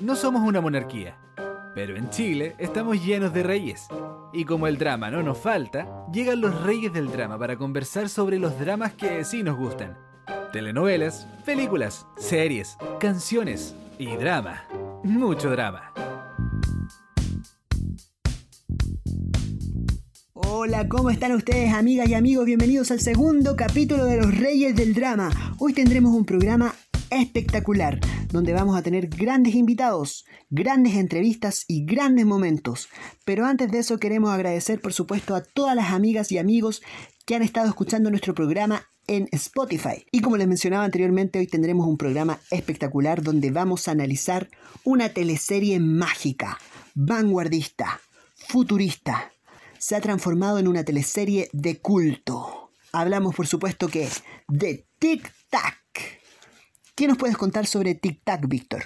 [0.00, 1.16] no somos una monarquía,
[1.74, 3.86] pero en Chile estamos llenos de reyes.
[4.32, 8.38] Y como el drama no nos falta, llegan los reyes del drama para conversar sobre
[8.38, 9.96] los dramas que sí nos gustan.
[10.52, 14.64] Telenovelas, películas, series, canciones y drama.
[15.04, 15.92] Mucho drama.
[20.32, 22.46] Hola, ¿cómo están ustedes amigas y amigos?
[22.46, 25.30] Bienvenidos al segundo capítulo de Los Reyes del Drama.
[25.58, 26.74] Hoy tendremos un programa
[27.10, 28.00] espectacular,
[28.32, 32.88] donde vamos a tener grandes invitados, grandes entrevistas y grandes momentos.
[33.24, 36.82] Pero antes de eso queremos agradecer por supuesto a todas las amigas y amigos
[37.26, 40.06] que han estado escuchando nuestro programa en Spotify.
[40.10, 44.48] Y como les mencionaba anteriormente, hoy tendremos un programa espectacular donde vamos a analizar
[44.84, 46.58] una teleserie mágica,
[46.94, 48.00] vanguardista,
[48.34, 49.32] futurista.
[49.78, 52.70] Se ha transformado en una teleserie de culto.
[52.92, 54.08] Hablamos por supuesto que
[54.48, 55.83] de Tic Tac.
[56.96, 58.84] ¿Qué nos puedes contar sobre Tic Tac, Víctor?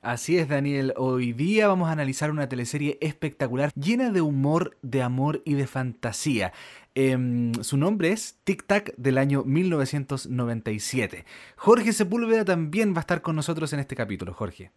[0.00, 0.94] Así es, Daniel.
[0.96, 5.66] Hoy día vamos a analizar una teleserie espectacular, llena de humor, de amor y de
[5.66, 6.52] fantasía.
[6.94, 11.24] Em, su nombre es Tic Tac del año 1997.
[11.56, 14.32] Jorge Sepúlveda también va a estar con nosotros en este capítulo.
[14.32, 14.70] Jorge.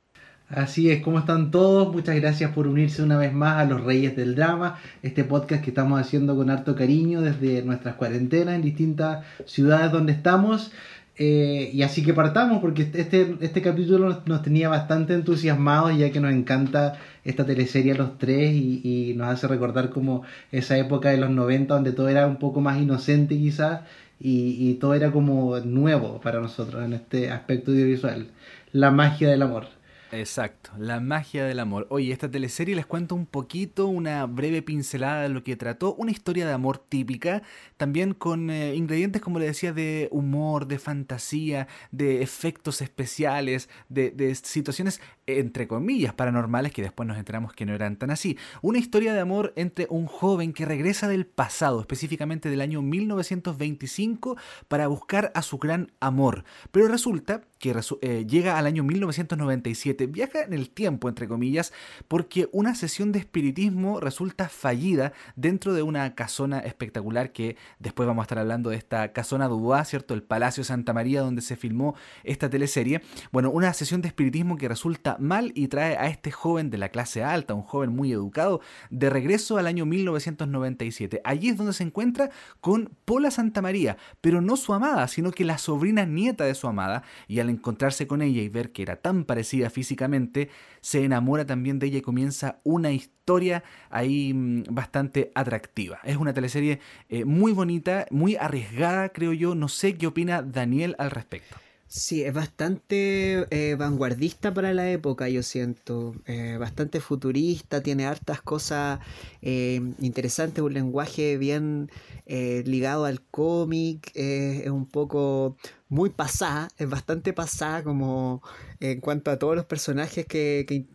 [0.50, 1.94] Así es, ¿cómo están todos?
[1.94, 5.72] Muchas gracias por unirse una vez más a Los Reyes del Drama, este podcast que
[5.72, 10.72] estamos haciendo con harto cariño desde nuestras cuarentenas en distintas ciudades donde estamos.
[11.19, 16.19] Eh, y así que partamos, porque este, este capítulo nos, tenía bastante entusiasmados, ya que
[16.19, 21.17] nos encanta esta teleserie a los tres y, nos hace recordar como esa época de
[21.17, 23.81] los 90 donde todo era un poco más inocente quizás
[24.19, 28.27] y, y todo era como nuevo para nosotros en este aspecto audiovisual.
[28.71, 29.77] La magia del amor.
[30.11, 31.85] Exacto, la magia del amor.
[31.89, 36.11] Oye, esta teleserie les cuento un poquito, una breve pincelada de lo que trató, una
[36.11, 37.43] historia de amor típica,
[37.78, 44.11] también con eh, ingredientes, como le decía, de humor, de fantasía, de efectos especiales, de,
[44.11, 48.38] de, situaciones, entre comillas, paranormales, que después nos enteramos que no eran tan así.
[48.61, 54.38] Una historia de amor entre un joven que regresa del pasado, específicamente del año 1925,
[54.68, 56.44] para buscar a su gran amor.
[56.72, 61.74] Pero resulta que eh, llega al año 1997, viaja en el tiempo, entre comillas,
[62.07, 68.23] porque una sesión de espiritismo resulta fallida dentro de una casona espectacular que después vamos
[68.23, 70.13] a estar hablando de esta casona Dubois, ¿cierto?
[70.13, 73.01] El Palacio Santa María donde se filmó esta teleserie.
[73.31, 76.89] Bueno, una sesión de espiritismo que resulta mal y trae a este joven de la
[76.89, 81.22] clase alta, un joven muy educado, de regreso al año 1997.
[81.23, 82.29] Allí es donde se encuentra
[82.61, 86.67] con Pola Santa María, pero no su amada, sino que la sobrina nieta de su
[86.67, 90.50] amada, y al encontrarse con ella y ver que era tan parecida físicamente,
[90.81, 95.99] se enamora también de ella y comienza una historia ahí mm, bastante atractiva.
[96.03, 96.79] Es una teleserie
[97.09, 99.55] eh, muy bonita, muy arriesgada, creo yo.
[99.55, 101.57] No sé qué opina Daniel al respecto.
[101.89, 106.15] Sí, es bastante eh, vanguardista para la época, yo siento.
[106.25, 108.99] Eh, bastante futurista, tiene hartas cosas
[109.41, 111.89] interesantes, un lenguaje bien
[112.25, 115.55] ligado al cómic, es un poco
[115.90, 118.42] muy pasada, es bastante pasada como
[118.80, 120.86] en cuanto a todos los personajes que,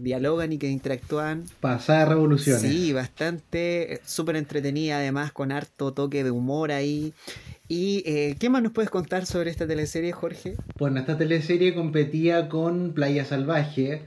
[0.00, 1.44] dialogan y que interactúan.
[1.60, 2.58] Pasada revolución.
[2.58, 7.12] Sí, bastante, eh, súper entretenida además, con harto toque de humor ahí.
[7.68, 10.56] ¿Y eh, qué más nos puedes contar sobre esta teleserie, Jorge?
[10.78, 14.02] Bueno, esta teleserie competía con Playa Salvaje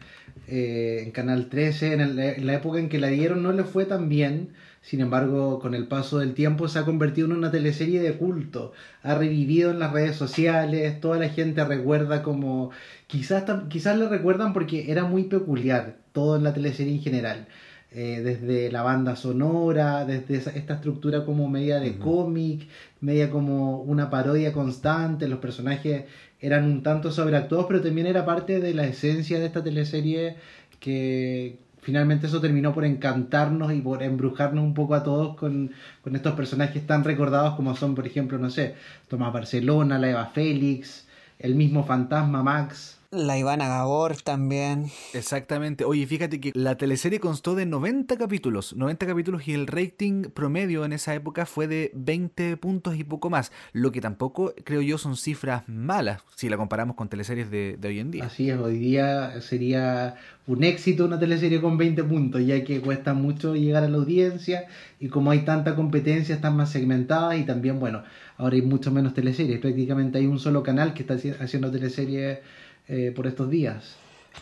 [0.48, 1.94] eh, en Canal 13.
[1.94, 4.50] En, en, la época en que la dieron no le fue tan bien
[4.86, 8.72] sin embargo, con el paso del tiempo se ha convertido en una teleserie de culto.
[9.02, 12.70] Ha revivido en las redes sociales, toda la gente recuerda como...
[13.08, 17.48] Quizás, quizás le recuerdan porque era muy peculiar, todo en la teleserie en general.
[17.92, 22.68] Eh, desde la banda sonora, desde esta estructura como media de cómic,
[23.02, 26.04] media como una parodia constante, los personajes
[26.40, 30.36] eran un tanto sobreactuados, pero también era parte de la esencia de esta teleserie
[30.80, 35.72] que, finalmente eso terminó por encantarnos y por embrujarnos un poco a todos con,
[36.12, 38.74] estos personajes tan recordados como son, por ejemplo, no sé,
[39.08, 41.08] Tomás Barcelona, la Eva Félix,
[41.38, 44.88] el mismo fantasma Max, la Ivana Gabor también.
[45.14, 45.86] Exactamente.
[45.86, 48.76] Oye, fíjate que la teleserie constó de 90 capítulos.
[48.76, 53.30] 90 capítulos y el rating promedio en esa época fue de 20 puntos y poco
[53.30, 53.52] más.
[53.74, 58.00] Lo que tampoco, creo yo, son cifras malas si la comparamos con teleseries de, hoy
[58.00, 58.26] en día.
[58.26, 60.16] Así es, hoy día sería
[60.48, 64.66] un éxito una teleserie con 20 puntos, ya que cuesta mucho llegar a la audiencia
[65.00, 68.04] y como hay tanta competencia, están más segmentadas y también, bueno,
[68.38, 69.60] ahora hay mucho menos teleseries.
[69.60, 72.40] Prácticamente hay un solo canal que está haciendo teleseries
[72.88, 73.96] eh, por estos días.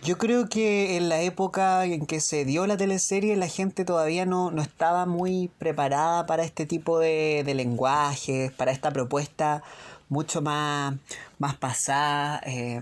[0.03, 4.25] Yo creo que en la época en que se dio la teleserie la gente todavía
[4.25, 9.63] no, no estaba muy preparada para este tipo de, de lenguajes, para esta propuesta
[10.09, 10.95] mucho más,
[11.39, 12.41] más pasada.
[12.45, 12.81] Eh,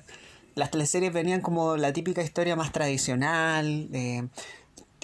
[0.56, 3.88] las teleseries venían como la típica historia más tradicional.
[3.94, 4.28] Eh,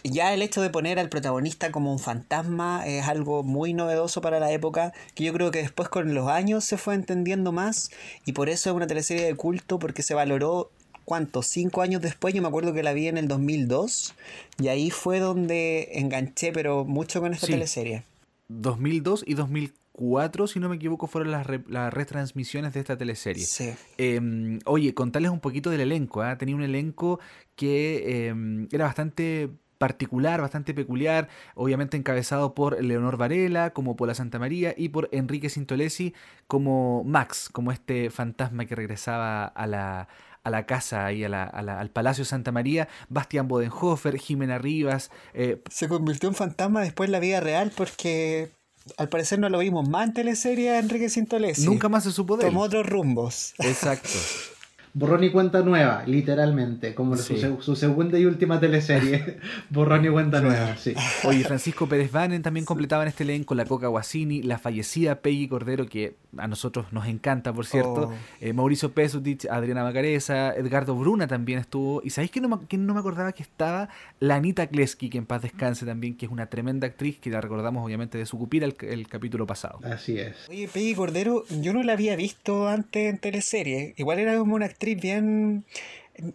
[0.09, 4.39] ya el hecho de poner al protagonista como un fantasma es algo muy novedoso para
[4.39, 7.91] la época, que yo creo que después con los años se fue entendiendo más
[8.25, 10.71] y por eso es una teleserie de culto porque se valoró
[11.07, 11.41] ¿cuánto?
[11.41, 14.13] Cinco años después, yo me acuerdo que la vi en el 2002
[14.59, 18.03] y ahí fue donde enganché pero mucho con esta teleserie.
[18.49, 23.45] 2002 y 2004, si no me equivoco, fueron las, las retransmisiones de esta teleserie.
[23.45, 23.73] Sí.
[23.97, 26.21] Em, oye, contarles un poquito del elenco.
[26.21, 26.37] ¿ah?
[26.37, 27.21] Tenía un elenco
[27.55, 34.39] que em, era bastante particular, bastante peculiar, obviamente encabezado por Leonor Varela como Pola Santa
[34.39, 36.13] María y por Enrique Sintolesi
[36.47, 40.07] como Max, como este fantasma que regresaba a la,
[40.43, 45.11] a la casa y a la, al Palacio Santa María, Bastián Bodenhofer, Jimena Rivas.
[45.33, 48.51] Eh, Se convirtió en fantasma después en la vida real porque
[48.97, 51.65] al parecer no lo vimos más en teleserie Enrique Sintolesi.
[51.65, 53.53] Nunca más se supo de Tomó otros rumbos.
[53.59, 54.09] Exacto.
[54.97, 59.37] Borrón y cuenta nueva, literalmente, como su, segunda y última teleserie.
[59.69, 60.95] Borrón y cuenta nueva, sí.
[61.23, 65.47] Oye, Francisco Pérez Vanen también completaba en este elenco la Coca Guasini, la fallecida Peggy
[65.47, 68.09] Cordero, que a nosotros nos encanta, por cierto.
[68.09, 68.13] Oh.
[68.41, 72.01] Eh, Mauricio Pesutich, Adriana Macareza, Edgardo Bruna también estuvo.
[72.03, 73.89] Y ¿sabéis que no, que no me acordaba que estaba?
[74.19, 77.39] La Anita Kleski, que en paz descanse también, que es una tremenda actriz que la
[77.39, 79.79] recordamos obviamente de su cupira el, el capítulo pasado.
[79.83, 80.49] Así es.
[80.49, 83.93] Oye, Peggy Cordero, yo no la había visto antes en teleserie.
[83.97, 85.65] Igual era como una actriz bien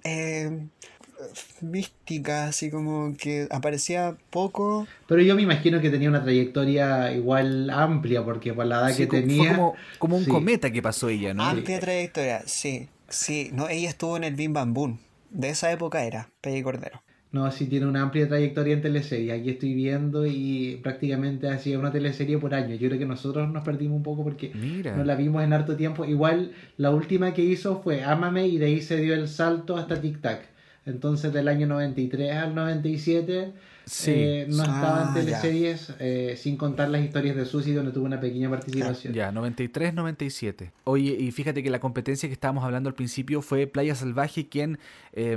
[0.04, 0.66] eh,
[1.60, 4.86] mística, así como que aparecía poco.
[5.06, 9.06] Pero yo me imagino que tenía una trayectoria igual amplia, porque por la edad que
[9.06, 9.56] tenía.
[9.98, 11.44] como, un cometa que pasó ella, ¿no?
[11.44, 12.88] Amplia trayectoria, sí.
[13.08, 14.98] Sí, no, ella estuvo en el Bim Bam Boom.
[15.30, 17.02] De esa época era, Peggy Cordero.
[17.32, 19.32] No, sí tiene una amplia trayectoria en teleserie.
[19.32, 22.74] Aquí estoy viendo y prácticamente hacía una teleserie por año.
[22.74, 24.52] Yo creo que nosotros nos perdimos un poco porque
[24.94, 26.04] no la vimos en harto tiempo.
[26.04, 29.98] Igual la última que hizo fue Ámame y de ahí se dio el salto hasta
[29.98, 30.42] Tic Tac.
[30.84, 33.52] Entonces del año 93 al 97
[34.06, 38.04] eh, no estaba en ah, teleseries eh, sin contar las historias de Susi donde tuvo
[38.04, 39.12] una pequeña participación.
[39.12, 40.70] Ya, 93-97.
[40.84, 44.78] Oye, y fíjate que la competencia que estábamos hablando al principio fue Playa Salvaje, quien
[45.12, 45.36] eh,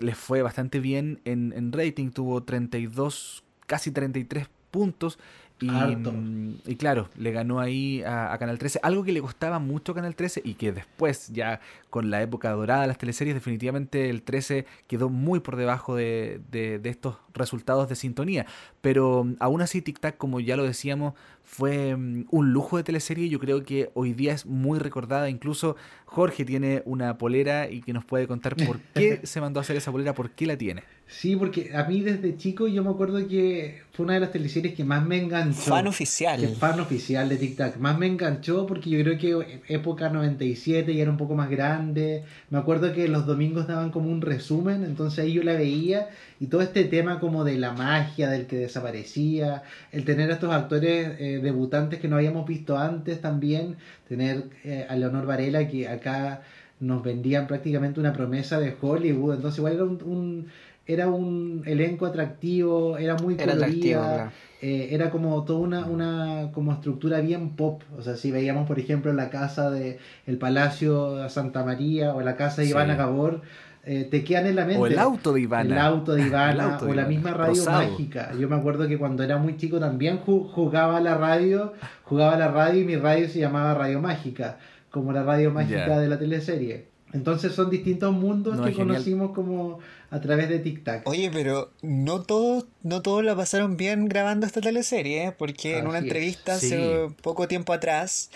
[0.00, 5.18] les fue bastante bien en, en rating, tuvo 32, casi 33 puntos
[5.58, 9.92] y, mm, y, claro, le ganó ahí a, Canal 13, algo que le costaba mucho
[9.92, 14.10] a Canal 13 y que después, ya con la época dorada de las teleseries, definitivamente
[14.10, 18.46] el 13 quedó muy por debajo de, de, de estos resultados de sintonía.
[18.86, 22.84] Pero mm, aún así, Tic Tac, como ya lo decíamos, fue mm, un lujo de
[22.84, 23.28] teleserie.
[23.28, 25.28] Yo creo que hoy día es muy recordada.
[25.28, 25.74] Incluso
[26.04, 29.74] Jorge tiene una polera y que nos puede contar por qué se mandó a hacer
[29.74, 30.84] esa polera, por qué la tiene.
[31.08, 34.74] Sí, porque a mí desde chico yo me acuerdo que fue una de las teleseries
[34.74, 35.62] que más me enganchó.
[35.62, 36.46] Fan oficial.
[36.56, 37.78] fan oficial de Tic Tac.
[37.78, 42.22] Más me enganchó porque yo creo que época 97 ya era un poco más grande.
[42.50, 46.08] Me acuerdo que los domingos daban como un resumen, entonces ahí yo la veía
[46.40, 49.62] y todo este tema como de la magia, del que desaparecía,
[49.92, 53.76] el tener a estos actores eh, debutantes que no habíamos visto antes también,
[54.08, 56.42] tener eh, a Leonor Varela que acá
[56.78, 60.46] nos vendían prácticamente una promesa de Hollywood, entonces igual era un
[60.86, 67.20] era un elenco atractivo, era muy colorida, eh, era como toda una, una como estructura
[67.20, 67.82] bien pop.
[67.98, 72.36] O sea, si veíamos, por ejemplo, la casa de el Palacio Santa María o la
[72.36, 73.42] casa de Ivana Gabor,
[73.88, 74.82] eh, te quedan en la mente.
[74.82, 75.74] O el auto de Ivana.
[75.74, 78.32] El auto de Ivana, o la misma radio mágica.
[78.38, 82.80] Yo me acuerdo que cuando era muy chico también jugaba la radio, jugaba la radio
[82.80, 84.58] y mi radio se llamaba Radio Mágica,
[84.90, 86.88] como la radio mágica de la teleserie.
[87.12, 89.78] Entonces son distintos mundos que conocimos como
[90.10, 91.02] a través de TikTok.
[91.06, 95.32] Oye, pero no todos no todos la pasaron bien grabando esta teleserie, ¿eh?
[95.32, 98.30] porque en una entrevista hace poco tiempo atrás,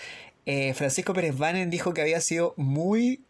[0.47, 3.21] eh, Francisco Pérez Vanen dijo que había sido muy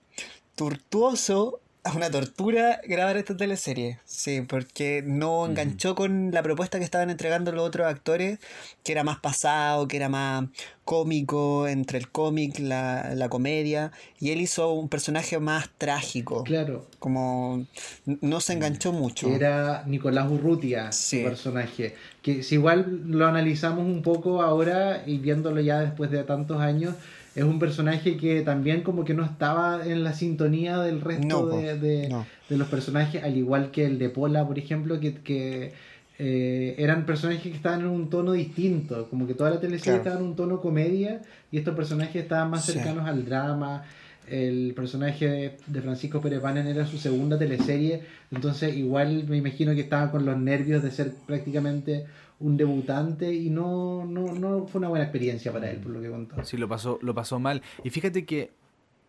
[0.55, 1.61] tortuoso
[1.95, 3.99] una tortura grabar esta teleserie.
[4.05, 8.39] Sí, porque no enganchó con la propuesta que estaban entregando los otros actores,
[8.85, 10.47] que era más pasado, que era más
[10.85, 13.93] cómico, entre el cómic, la, la comedia.
[14.19, 16.45] Y él hizo un personaje más trágico.
[16.45, 16.87] Claro.
[16.99, 17.67] Como
[18.05, 19.29] no se enganchó mucho.
[19.29, 21.95] Era Nicolás Urrutia, su personaje.
[22.23, 26.95] Que si igual lo analizamos un poco ahora y viéndolo ya después de tantos años
[27.35, 32.15] es un personaje que también como que no estaba en la sintonía del resto de,
[32.49, 35.73] los personajes, al igual que el de Pola, por ejemplo, que,
[36.19, 40.19] eh, eran personajes que estaban en un tono distinto, como que toda la teleserie estaba
[40.19, 43.85] en un tono comedia y estos personajes estaban más cercanos al drama.
[44.29, 50.11] El personaje de, Francisco Pérez era su segunda teleserie, entonces igual me imagino que estaba
[50.11, 52.07] con los nervios de ser prácticamente
[52.41, 56.11] un debutante y no, no, no fue una buena experiencia para él, por lo que
[56.11, 56.43] contó.
[56.45, 57.63] Sí, lo pasó, lo pasó mal.
[57.85, 58.51] Y fíjate que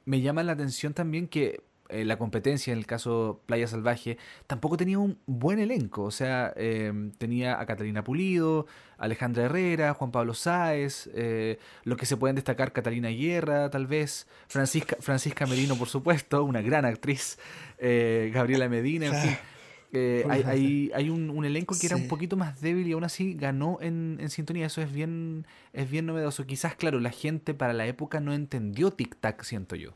[0.05, 1.61] me llama la atención también que
[1.91, 6.03] eh, la competencia, en el caso Playa Salvaje, tampoco tenía un buen elenco.
[6.03, 8.65] O sea, em, tenía a Catalina Pulido,
[8.97, 14.27] Alejandra Herrera, Juan Pablo Sáez, eh, lo que se pueden destacar Catalina Guerra, tal vez,
[14.47, 17.37] Francisca, Francisca Merino, por supuesto, una gran actriz,
[17.77, 19.37] eh, Gabriela Medina, en fin.
[19.93, 24.17] hay, hay, un, elenco que era un poquito más débil y aún así ganó en,
[24.19, 24.67] en, sintonía.
[24.67, 26.45] Eso es bien, es bien novedoso.
[26.45, 29.93] Quizás, claro, la gente para la época no entendió Tic Tac, siento yo.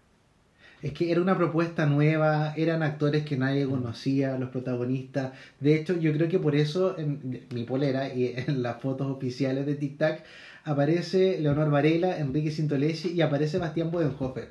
[0.81, 5.33] Es que era una propuesta nueva, eran actores que nadie conocía, los protagonistas.
[5.59, 9.65] De hecho, yo creo que por eso en mi polera y en las fotos oficiales
[9.65, 10.23] de Tic Tac
[10.63, 14.49] aparece Leonor Varela, Enrique Sintolesi y aparece Bastián Bodenhofer.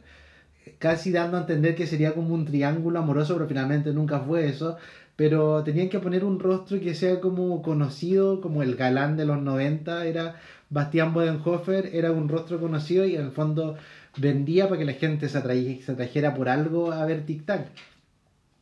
[0.78, 4.76] Casi dando a entender que sería como un triángulo amoroso, pero finalmente nunca fue eso.
[5.16, 9.40] Pero tenían que poner un rostro que sea como conocido, como el galán de los
[9.40, 10.40] 90 era
[10.70, 13.76] Bastián Bodenhofer, era un rostro conocido y en el fondo
[14.16, 17.68] vendía para que la gente se, atrajera por algo a ver Tic Tac.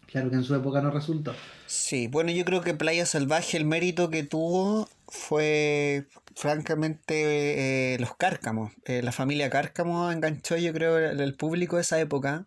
[0.07, 1.35] Claro que en su época no resultó.
[1.67, 6.05] Sí, bueno, yo creo que Playa Salvaje el mérito que tuvo fue
[6.37, 8.73] francamente eh, los Cárcamos.
[8.85, 12.47] Eh, la familia Cárcamo enganchó yo creo el público de esa época,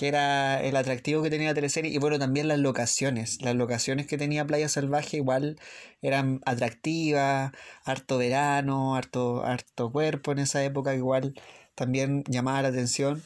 [0.00, 3.42] que era el atractivo que tenía la teleserie y bueno, también las locaciones.
[3.42, 5.58] Las locaciones que tenía Playa Salvaje igual
[6.00, 7.52] eran atractivas,
[7.84, 11.34] harto verano, harto, harto cuerpo en esa época igual
[11.74, 13.22] también llamaba la atención.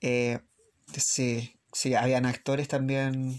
[0.00, 0.38] Eh,
[0.96, 3.38] sí, sí, habían actores también.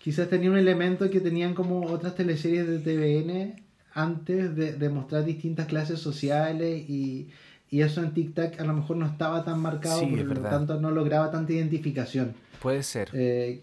[0.00, 5.68] Quizás tenía un elemento que tenían como otras teleseries de TVN antes de, mostrar distintas
[5.68, 7.28] clases sociales y,
[7.70, 10.90] eso en Tic Tac a lo mejor no estaba tan marcado, por lo tanto no
[10.90, 12.34] lograba tanta identificación.
[12.60, 13.10] Puede ser.
[13.12, 13.62] Eh,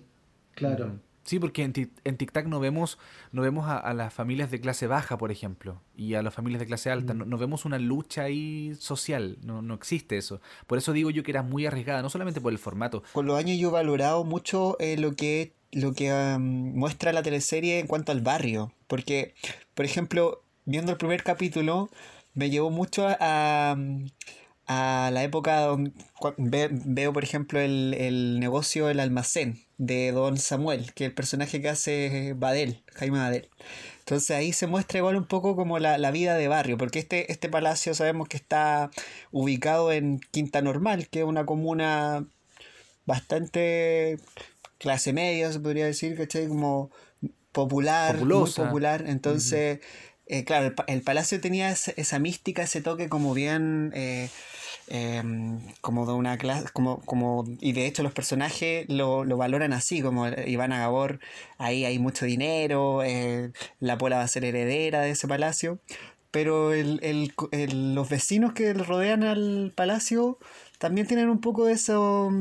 [0.55, 0.99] claro.
[1.27, 1.73] Sí, porque en,
[2.05, 2.97] en TikTok no vemos,
[3.33, 6.67] no vemos a, las familias de clase baja, por ejemplo, y a las familias de
[6.67, 7.13] clase alta.
[7.13, 7.27] Mm.
[7.27, 10.39] No, vemos una lucha ahí social, no, no existe eso.
[10.67, 13.03] Por eso digo yo que era muy arriesgada, no solamente por el formato.
[13.11, 17.79] Con los años yo he valorado mucho eh, lo que, lo que muestra la teleserie
[17.79, 18.71] en cuanto al barrio.
[18.87, 19.33] Porque,
[19.73, 21.89] por ejemplo, viendo el primer capítulo,
[22.37, 23.75] me llevó mucho a
[24.67, 25.93] a la época donde
[26.37, 31.61] veo, por ejemplo, el, el, negocio El Almacén de Don Samuel, que es el personaje
[31.61, 33.49] que hace Badel, Jaime Badel.
[33.99, 37.31] Entonces ahí se muestra igual un poco como la, la, vida de barrio, porque este,
[37.31, 38.91] este palacio sabemos que está
[39.31, 42.25] ubicado en Quinta Normal, que es una comuna
[43.05, 44.17] bastante
[44.79, 46.47] clase media, se podría decir, ¿cachai?
[46.47, 46.91] Como
[47.53, 49.05] popular, muy popular.
[49.07, 49.79] Entonces,
[50.29, 53.91] eh, claro, el, palacio tenía esa, mística, ese toque como bien...
[53.95, 54.29] Eh,
[54.89, 59.73] Em, como de una clase, como, como, y de hecho los personajes lo, lo valoran
[59.73, 61.19] así, como Ivana Gabor,
[61.57, 65.79] ahí hay mucho dinero, eh, la Pola va a ser heredera de ese palacio,
[66.31, 70.39] pero el, el, los vecinos que rodean al palacio
[70.79, 72.31] también tienen un poco de eso,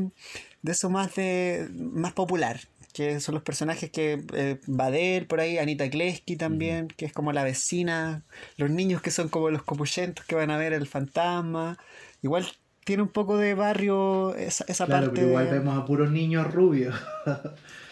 [0.61, 2.61] de eso más, de, más popular,
[2.97, 7.43] que son los personajes que eh, por ahí, Anita Kleski también, que es como la
[7.43, 8.23] vecina,
[8.57, 11.77] los niños que son como los copuyentos que van a ver el fantasma,
[12.23, 12.47] igual
[12.85, 16.95] tiene un poco de barrio esa, esa claro, Pero igual vemos a puros niños rubios.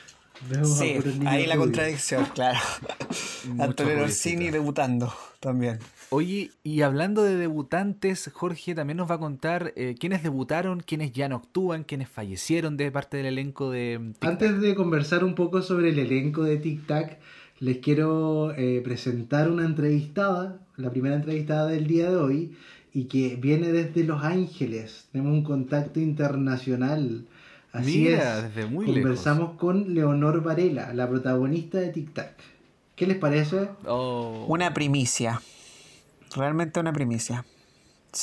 [0.49, 2.59] vemos sí, ahí la contradicción, claro.
[3.59, 5.79] Antonio Orsini debutando también.
[6.09, 11.11] Oye, y hablando de debutantes, Jorge también nos va a contar eh, quiénes debutaron, quiénes
[11.13, 15.35] ya no actúan, quiénes fallecieron de parte del elenco de Tic Antes de conversar un
[15.35, 17.19] poco sobre el elenco de Tic Tac,
[17.59, 22.55] les quiero eh, presentar una entrevistada, la primera entrevistada del día de hoy,
[22.93, 25.07] y que viene desde Los Ángeles.
[25.11, 27.25] Tenemos un contacto internacional.
[27.75, 28.20] Así es.
[28.44, 32.34] desde muy Conversamos con Leonor Varela, la protagonista de Tic Tac.
[32.96, 33.70] ¿Qué les parece?
[33.86, 34.46] Oh.
[34.48, 35.41] Una primicia.
[36.36, 37.46] Realmente una primicia.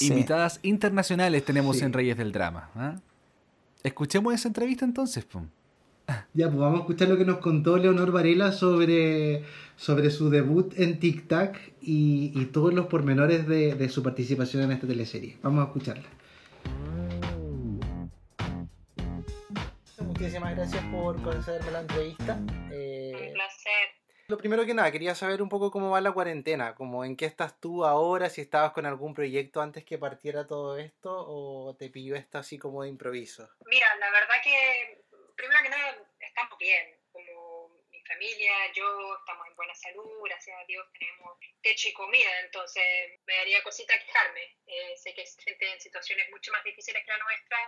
[0.00, 2.70] Invitadas internacionales tenemos en Reyes del Drama.
[2.74, 2.96] ¿ah?
[3.82, 5.24] Escuchemos esa entrevista entonces.
[5.24, 5.48] Pum.
[6.34, 9.44] Ya, pues vamos a escuchar lo que nos contó Leonor Varela sobre,
[9.76, 14.62] sobre su debut en Tic Tac y, y todos los pormenores de, de, su participación
[14.64, 15.36] en esta teleserie.
[15.42, 16.04] Vamos a escucharla.
[20.22, 22.38] Muchísimas gracias por concederme la entrevista.
[22.70, 23.88] Eh, un placer.
[24.28, 27.24] Lo primero que nada, quería saber un poco cómo va la cuarentena, como en qué
[27.24, 31.90] estás tú ahora, si estabas con algún proyecto antes que partiera todo esto o te
[31.90, 33.50] pilló esto así como de improviso.
[33.66, 35.02] Mira, la verdad que
[35.34, 37.01] primero que nada, estamos bien.
[38.12, 42.84] Familia, yo, estamos en buena salud, gracias a Dios tenemos techo y comida, entonces
[43.24, 44.58] me daría cosita quejarme.
[44.66, 47.58] Eh, sé que gente en situaciones mucho más difíciles que la nuestra.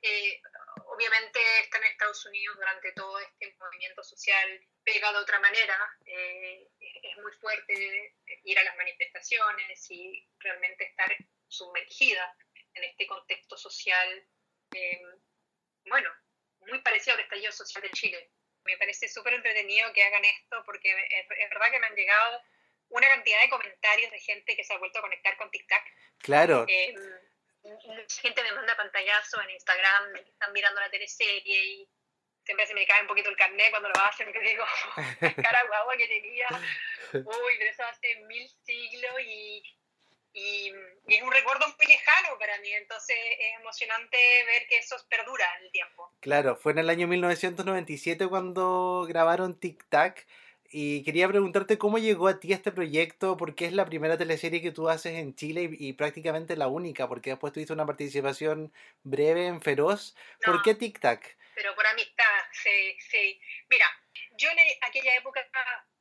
[0.00, 0.40] Eh,
[0.86, 5.76] obviamente están en Estados Unidos durante todo este movimiento social pega de otra manera.
[6.06, 8.14] Eh, es muy fuerte
[8.44, 11.14] ir a las manifestaciones y realmente estar
[11.46, 12.36] sumergida
[12.72, 14.26] en este contexto social.
[15.84, 16.10] bueno,
[16.60, 18.30] muy parecido al estallido social de Chile.
[18.64, 22.42] Me parece súper entretenido que hagan esto porque es, es, verdad que me han llegado
[22.88, 25.82] una cantidad de comentarios de gente que se ha vuelto a conectar con TikTok.
[26.18, 26.66] Claro.
[26.68, 26.94] Eh,
[27.62, 31.88] mucha gente me manda pantallazo en Instagram de que están mirando la teleserie y
[32.44, 34.64] siempre se me cae un poquito el carnet cuando lo hacen y digo,
[35.44, 36.46] cara guagua que tenía,
[37.12, 39.62] uy, pero eso hace mil siglos y,
[40.32, 40.72] y,
[41.08, 45.66] es un recuerdo muy lejano para mí, entonces es emocionante ver que eso perdura en
[45.66, 46.12] el tiempo.
[46.20, 50.26] Claro, fue en el año 1997 cuando grabaron Tic Tac.
[50.72, 54.70] Y quería preguntarte cómo llegó a ti este proyecto, porque es la primera teleserie que
[54.70, 58.72] tú haces en Chile y, prácticamente la única, porque después tuviste una participación
[59.02, 60.14] breve en Feroz.
[60.44, 61.36] ¿Por qué Tic Tac?
[61.56, 63.40] Pero por amistad, sí, sí.
[63.68, 63.86] Mira,
[64.36, 65.40] yo en aquella época,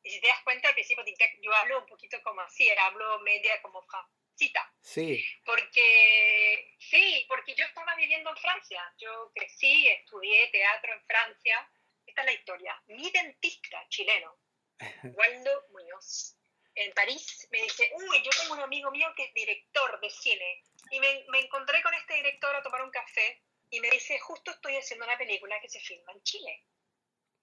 [0.09, 1.03] si te das cuenta, al principio
[1.41, 4.73] yo hablo un poquito como así, hablo media como francita.
[4.81, 5.23] Sí.
[5.45, 8.81] Porque, sí, porque yo estaba viviendo en Francia.
[8.97, 11.71] Yo crecí, estudié teatro en Francia.
[12.05, 12.83] Esta es la historia.
[12.87, 14.39] Mi dentista chileno
[15.03, 16.37] Waldo Muñoz,
[16.75, 20.63] en París, me dice, uy, yo tengo un amigo mío que es director de cine.
[20.91, 24.51] Y me, me encontré con este director a tomar un café y me dice, justo
[24.51, 26.65] estoy haciendo una película que se filma en Chile.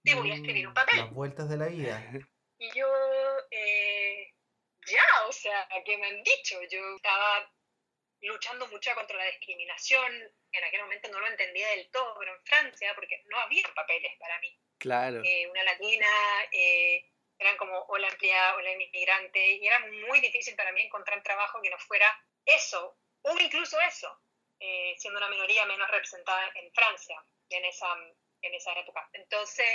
[0.02, 0.98] Te voy a escribir un mm, papel.
[1.00, 2.12] Las vueltas de la vida.
[2.58, 2.88] Y yo,
[3.50, 4.32] eh,
[4.86, 6.58] ya, o sea, ¿qué me han dicho?
[6.70, 7.52] Yo estaba
[8.22, 10.12] luchando mucho contra la discriminación.
[10.52, 14.12] En aquel momento no lo entendía del todo, pero en Francia, porque no había papeles
[14.18, 14.58] para mí.
[14.78, 15.22] Claro.
[15.24, 16.08] Eh, una latina,
[16.52, 20.82] eh, eran como o la empleada o la inmigrante, y era muy difícil para mí
[20.82, 22.06] encontrar trabajo que no fuera
[22.44, 24.22] eso, o incluso eso,
[24.58, 27.92] eh, siendo una minoría menos representada en Francia en esa,
[28.42, 29.08] en esa época.
[29.12, 29.68] Entonces,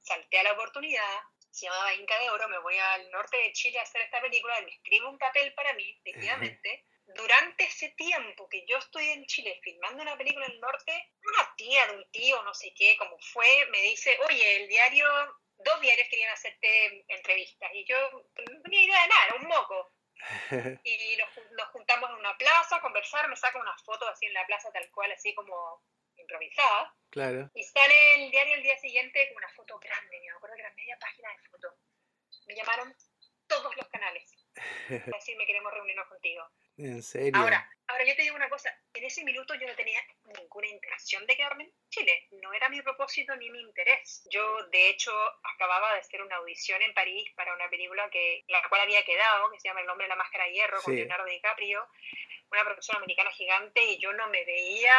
[0.00, 1.20] salté a la oportunidad,
[1.56, 4.60] se llamaba Inca de Oro, me voy al norte de Chile a hacer esta película,
[4.60, 6.84] me escribe un papel para mí, efectivamente.
[7.06, 11.54] Durante ese tiempo que yo estoy en Chile filmando una película en el norte, una
[11.56, 15.06] tía de un tío, no sé qué, como fue, me dice, oye, el diario
[15.58, 19.92] dos diarios querían hacerte entrevistas y yo no tenía idea de nada, era un moco.
[20.84, 24.46] Y nos, juntamos en una plaza a conversar, me sacan unas fotos así en la
[24.46, 25.82] plaza tal cual, así como
[26.16, 26.94] improvisada.
[27.10, 27.50] Claro.
[27.54, 30.74] Y sale el diario el día siguiente con una foto grande, me acuerdo que era
[30.86, 31.74] media página de fotos.
[32.46, 32.94] Me llamaron
[33.48, 34.32] todos los canales.
[35.18, 36.48] Así me queremos reunirnos contigo.
[36.78, 37.32] ¿En serio?
[37.34, 40.00] Ahora, ahora yo te digo una cosa, en ese minuto yo no tenía
[40.38, 44.26] ninguna intención de quedarme en Chile, no era mi propósito ni mi interés.
[44.30, 45.10] Yo, de hecho,
[45.54, 49.50] acababa de hacer una audición en París para una película que la cual había quedado,
[49.50, 51.88] que se llama El nombre de la máscara de hierro, con Leonardo DiCaprio,
[52.50, 54.96] una producción americana gigante, y yo no me veía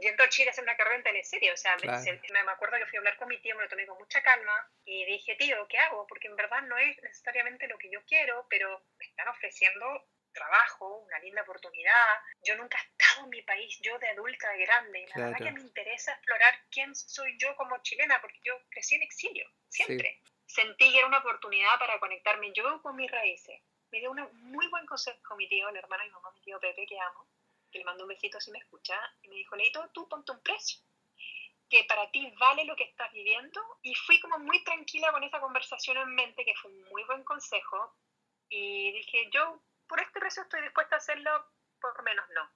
[0.00, 1.52] yendo a Chile a hacer una carrera en teleserie.
[1.52, 3.86] O sea, me, me, acuerdo que fui a hablar con mi tío, me lo tomé
[3.86, 6.06] con mucha calma y dije, tío, ¿qué hago?
[6.06, 10.98] Porque en verdad no es necesariamente lo que yo quiero, pero me están ofreciendo trabajo,
[10.98, 12.20] una linda oportunidad.
[12.44, 15.38] Yo nunca he estado en mi país, yo de adulta, de grande, y la verdad
[15.38, 20.20] que me interesa explorar quién soy yo como chilena, porque yo crecí en exilio, siempre.
[20.46, 23.60] Sentí que era una oportunidad para conectarme yo con mis raíces.
[23.90, 26.86] Me dio un muy buen consejo mi tío, el hermano mi mamá, mi tío Pepe,
[26.86, 27.27] que amo,
[27.70, 30.42] que le mando un besito si me escucha, y me dijo, Leito, tú ponte un
[30.42, 30.78] precio
[31.68, 35.40] que para ti vale lo que estás viviendo y fui como muy tranquila con esa
[35.40, 37.94] conversación en mente, que fue un muy buen consejo.
[38.48, 41.30] Y dije, yo por este precio estoy dispuesta a hacerlo,
[41.80, 42.50] por menos no.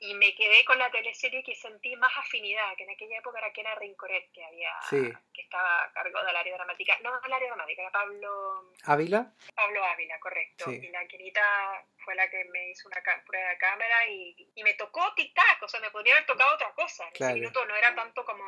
[0.00, 3.52] Y me quedé con la teleserie que sentí más afinidad, que en aquella época era
[3.52, 6.98] Kena Rincoret, que había que estaba a cargo del área dramática.
[7.02, 8.72] No, del área dramática, era Pablo...
[8.84, 9.32] ¿Ávila?
[9.54, 10.70] Pablo Ávila, correcto.
[10.72, 14.74] Y la Kenita fue la que me hizo una prueba de cámara y, y me
[14.74, 17.04] tocó tic-tac, o sea, me podría haber tocado otra cosa.
[17.08, 18.44] En ese minuto no era tanto como,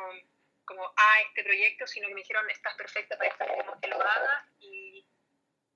[0.65, 4.01] como, ah, este proyecto, sino que me dijeron, estás perfecta para estar como que lo
[4.01, 4.88] hagas y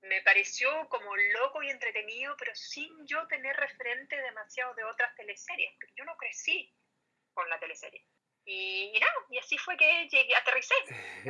[0.04, 5.72] me pareció como loco y entretenido, pero sin yo tener referente demasiado de otras teleseries,
[5.74, 6.72] porque yo no crecí
[7.32, 8.04] con la teleserie.
[8.46, 10.74] Y, y, y así fue que llegué, aterricé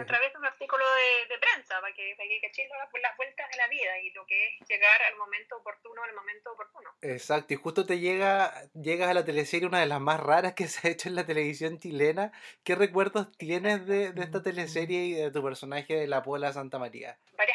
[0.00, 0.84] a través de un artículo
[1.28, 2.68] de, prensa para que, para que caché
[3.00, 6.52] las vueltas de la vida y lo que es llegar al momento oportuno, al momento
[6.52, 6.90] oportuno.
[7.02, 10.66] Exacto, y justo te llega, llegas a la teleserie, una de las más raras que
[10.68, 12.32] se ha hecho en la televisión chilena.
[12.64, 16.80] ¿Qué recuerdos tienes de, de esta teleserie y de tu personaje de la Pola Santa
[16.80, 17.16] María?
[17.32, 17.53] Varias.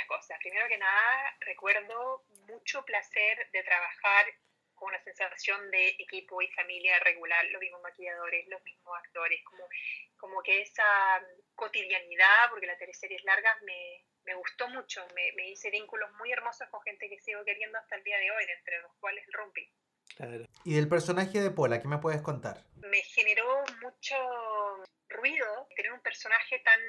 [0.60, 4.26] Primero que nada, recuerdo mucho placer de trabajar
[4.76, 9.64] con una sensación de equipo y familia regular, los mismos maquilladores, los mismos actores, como,
[10.18, 10.84] como que esa
[11.56, 16.30] cotidianidad, porque la teleserie es larga, me, me gustó mucho, me, me, hice vínculos muy
[16.34, 19.34] hermosos con gente que sigo queriendo hasta el día de hoy, entre los cuales el
[19.36, 19.72] Rumpi.
[20.18, 20.46] Claro.
[20.66, 22.66] ¿Y del personaje de Pola, qué me puedes contar?
[22.76, 24.18] Me generó mucho
[25.08, 26.82] ruido tener un personaje tan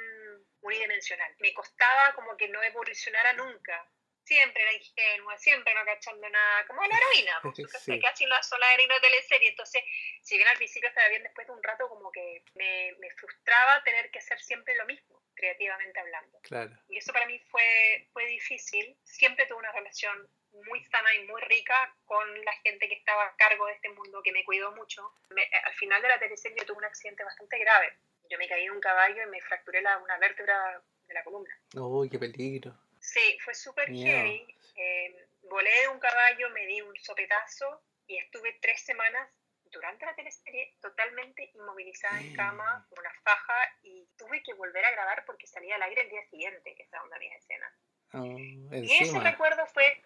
[0.63, 1.35] unidimensional.
[1.39, 3.89] Me costaba como que no evolucionara nunca
[4.23, 7.99] siempre era ingenua, siempre no cachando nada, como la heroína, pues, Sí.
[8.01, 9.49] casi una sola heroína de teleserie.
[9.49, 9.83] Entonces,
[10.23, 13.83] si bien al principio estaba bien, después de un rato como que me, me frustraba
[13.83, 16.39] tener que hacer siempre lo mismo, creativamente hablando.
[16.43, 16.71] Claro.
[16.89, 18.97] Y eso para mí fue, fue difícil.
[19.03, 23.37] Siempre tuve una relación muy sana y muy rica con la gente que estaba a
[23.37, 25.13] cargo de este mundo, que me cuidó mucho.
[25.31, 27.97] Me- al final de la teleserie yo tuve un accidente bastante grave.
[28.31, 31.53] Yo me caí de un caballo y me fracturé la, una vértebra de la columna.
[31.75, 32.73] Uy, qué peligro.
[33.01, 34.47] Sí, fue súper heavy.
[34.77, 39.29] Eh, volé de un caballo, me di un sopetazo y estuve tres semanas
[39.73, 44.91] durante la teleserie totalmente inmovilizada en cama, con una faja, y tuve que volver a
[44.91, 47.73] grabar porque salía al aire el día siguiente, que estaban mis escenas.
[48.13, 50.03] Ah, Y ese recuerdo fue,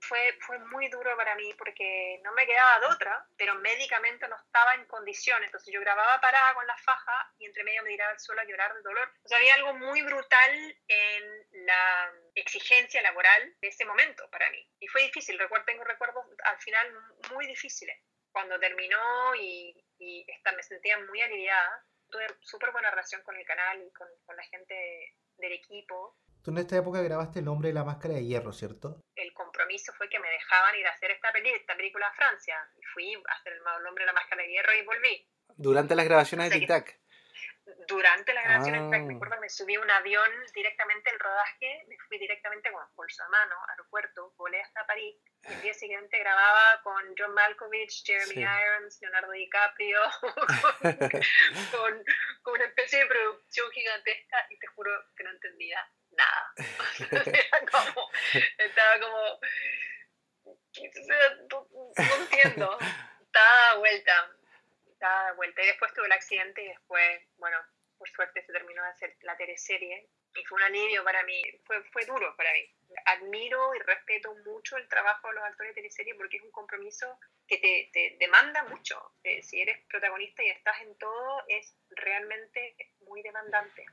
[0.00, 4.36] fue, fue muy duro para mí porque no me quedaba de otra, pero médicamente no
[4.36, 5.46] estaba en condiciones.
[5.46, 8.44] Entonces yo grababa parada con la faja y entre medio me tiraba al suelo a
[8.44, 9.12] llorar de dolor.
[9.24, 14.66] O sea, había algo muy brutal en la exigencia laboral de ese momento para mí.
[14.80, 16.92] Y fue difícil, recuerdo, tengo recuerdos al final
[17.30, 17.98] muy difíciles.
[18.32, 23.82] Cuando terminó y, y me sentía muy aliviada, tuve súper buena relación con el canal
[23.82, 26.16] y con, con la gente del equipo.
[26.42, 29.00] Tú en esta época grabaste El hombre de la máscara de hierro, ¿cierto?
[29.16, 32.56] el compromiso fue que me dejaban ir a hacer esta, peli esta película a Francia.
[32.78, 35.28] Y fui a hacer el mal nombre de la máscara de hierro y volví.
[35.56, 36.58] Durante las grabaciones de.
[36.58, 36.98] Tic Tac.
[37.86, 38.98] Durante las grabaciones, Ah.
[38.98, 42.82] me acuerdo que me subí a un avión directamente el rodaje, me fui directamente con
[42.96, 45.16] bolsa a mano, aeropuerto, volé hasta París.
[45.48, 48.40] Y el día siguiente grababa con John Malkovich, Jeremy Sí.
[48.40, 50.30] Irons, Leonardo DiCaprio, con,
[51.70, 52.04] con-
[52.42, 55.78] con una especie de producción gigantesca y te juro que no entendía
[56.12, 56.52] nada.
[57.10, 58.10] Era como,
[58.58, 59.40] estaba como,
[60.72, 61.68] ¿qué- o sea, no,
[62.22, 62.78] entiendo.
[63.22, 64.30] Estaba de vuelta,
[64.90, 65.62] estaba de vuelta.
[65.62, 67.58] Y después tuve el accidente y después, bueno,
[67.96, 71.82] por suerte se terminó de hacer la teleserie y fue un alivio para mí, fue,
[71.90, 72.74] fue duro para mí.
[73.06, 77.18] Admiro y respeto mucho el trabajo de los actores de teleserie porque es un compromiso
[77.46, 79.14] que te, te demanda mucho.
[79.24, 83.84] Eh, si eres protagonista y estás en todo, es realmente muy demandante.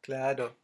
[0.00, 0.58] Claro.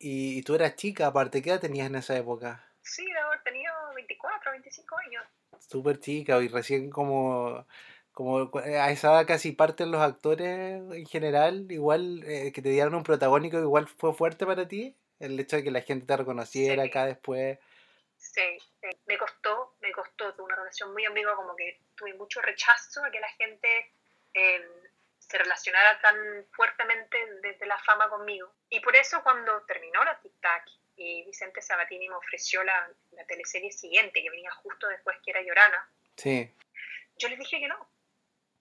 [0.00, 2.64] Y, y tú eras chica, aparte, ¿qué edad tenías en esa época?
[2.80, 5.22] Sí, de haber tenido 24, 25 años.
[5.58, 7.66] Súper chica y recién como,
[8.12, 12.70] como cu- a esa edad casi parten los actores en general, igual eh, que te
[12.70, 16.16] dieran un protagónico, igual fue fuerte para ti, el hecho de que la gente te
[16.16, 16.88] reconociera Sí.
[16.88, 17.58] acá después.
[18.16, 18.40] Sí,
[18.80, 18.88] sí.
[19.06, 23.10] me costó, me costó, tuve una relación muy ambigua, como que tuve mucho rechazo a
[23.10, 23.92] que la gente
[24.32, 24.62] eh,
[25.30, 26.16] se relacionara tan
[26.52, 28.52] fuertemente desde la fama conmigo.
[28.68, 30.66] Y por eso cuando terminó la Tic Tac
[30.96, 35.40] y Vicente Sabatini me ofreció la, la teleserie siguiente, que venía justo después, que era
[35.42, 36.52] Llorana, Sí,
[37.16, 37.88] yo les dije que no.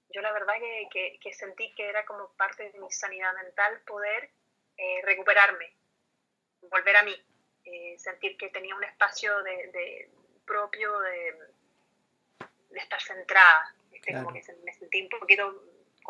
[0.10, 3.82] Yo la verdad que, que- que sentí que era como parte de mi sanidad mental
[3.82, 4.30] poder
[4.78, 5.76] eh, recuperarme,
[6.62, 7.16] volver a mí,
[7.66, 10.10] eh, sentir que tenía un espacio de, de-
[10.46, 11.36] propio de,
[12.70, 13.76] de estar centrada.
[13.92, 14.14] ¿viste?
[14.14, 15.64] Como que me sentí un poquito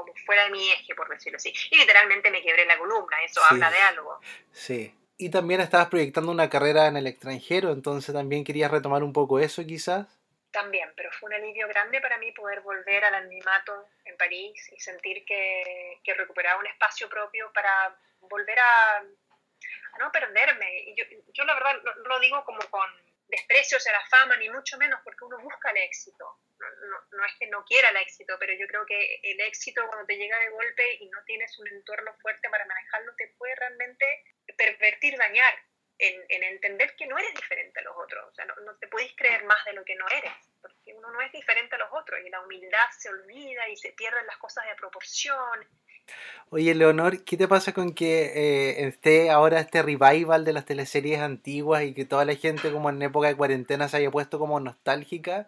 [0.04, 1.54] como fuera de mi eje, por decirlo así.
[1.72, 3.48] Y literalmente me quebré la columna, eso Sí.
[3.52, 4.20] habla de algo.
[4.52, 4.96] sí.
[5.22, 9.38] Y también estabas proyectando una carrera en el extranjero, entonces también querías retomar un poco
[9.40, 10.08] eso quizás.
[10.52, 14.80] También, pero fue un alivio grande para mí poder volver al anonimato en París y
[14.80, 20.80] sentir que, que recuperaba un espacio propio para volver a, a no perderme.
[20.88, 22.90] Y yo, yo la verdad no lo digo como con
[23.30, 26.40] desprecio hacia la fama, ni mucho menos, porque uno busca el éxito.
[26.60, 29.86] No, no- no es que no quiera el éxito, pero yo creo que el éxito
[29.88, 33.56] cuando te llega de golpe y no tienes un entorno fuerte para manejarlo, te puede
[33.56, 34.24] realmente
[34.58, 35.54] pervertir, dañar
[35.98, 38.26] en, en entender que no eres diferente a los otros.
[38.30, 41.10] O sea, no, no te podéis creer más de lo que no eres, porque uno
[41.12, 44.38] no es diferente a los otros y la humildad se olvida y se pierden las
[44.38, 45.68] cosas de proporción.
[46.52, 51.20] Oye, Leonor, ¿qué te pasa con que eh, esté ahora este revival de las teleseries
[51.20, 54.60] antiguas y que toda la gente como en época de cuarentena se haya puesto como
[54.60, 55.48] nostálgica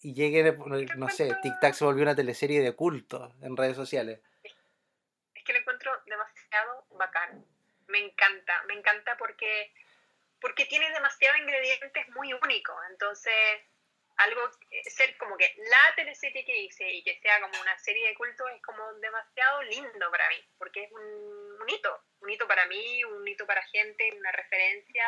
[0.00, 0.56] y llegue,
[0.96, 4.20] no sé, Tic Tac se volvió una teleserie de culto en redes sociales?
[5.34, 7.44] Es que lo encuentro demasiado bacán.
[7.88, 9.72] Me encanta, me encanta porque,
[10.40, 12.76] porque tiene demasiados ingredientes muy únicos.
[12.90, 13.32] Entonces,
[14.16, 14.50] algo,
[14.84, 18.46] ser como que la teleserie que hice y que sea como una serie de culto
[18.48, 21.02] es como demasiado lindo para mí, porque es un,
[21.60, 25.04] un hito, un hito para mí, un hito para gente, una referencia.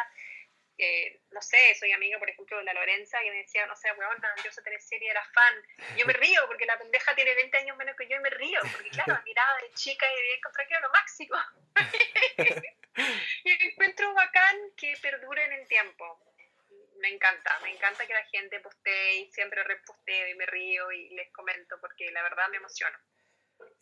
[0.79, 3.91] Eh, no sé, soy amiga, por ejemplo, de la Lorenza, que me decía, no sé,
[3.93, 5.55] weón, yo esa teleserie era fan.
[5.97, 8.61] Yo me río porque la pendeja tiene 20 años menos que yo y me río,
[8.73, 11.37] porque claro, miraba de chica y de encontrar que era lo máximo.
[13.45, 16.21] y encuentro bacán que perdure en el tiempo.
[17.01, 21.11] Me encanta, me encanta que la gente postee y siempre reposteo y me río y
[21.15, 22.99] les comento porque la verdad me emociona.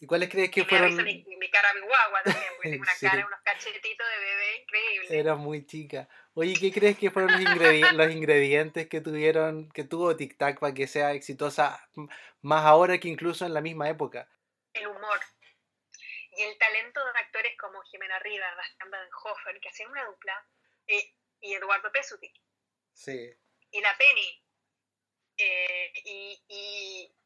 [0.01, 0.97] ¿Y cuáles crees que y me fueron...?
[1.05, 3.07] mi, mi cara mi guagua también, porque tengo una Sí.
[3.07, 5.19] cara, unos cachetitos de bebé increíble.
[5.21, 6.09] Era muy chica.
[6.35, 10.59] Oye, ¿qué crees que fueron los, ingredi- los ingredientes que tuvieron, que tuvo Tic Tac
[10.59, 11.89] para que sea exitosa
[12.43, 14.29] más ahora que incluso en la misma época?
[14.75, 15.21] el humor
[16.37, 20.45] y el talento de actores como Jimena Rivas, Bastián Badenhofer, que hacían una dupla,
[20.89, 22.33] eh, y Eduardo Pesuti,
[22.95, 23.31] Sí.
[23.71, 24.45] y la Penny,
[25.37, 27.17] eh, y, y,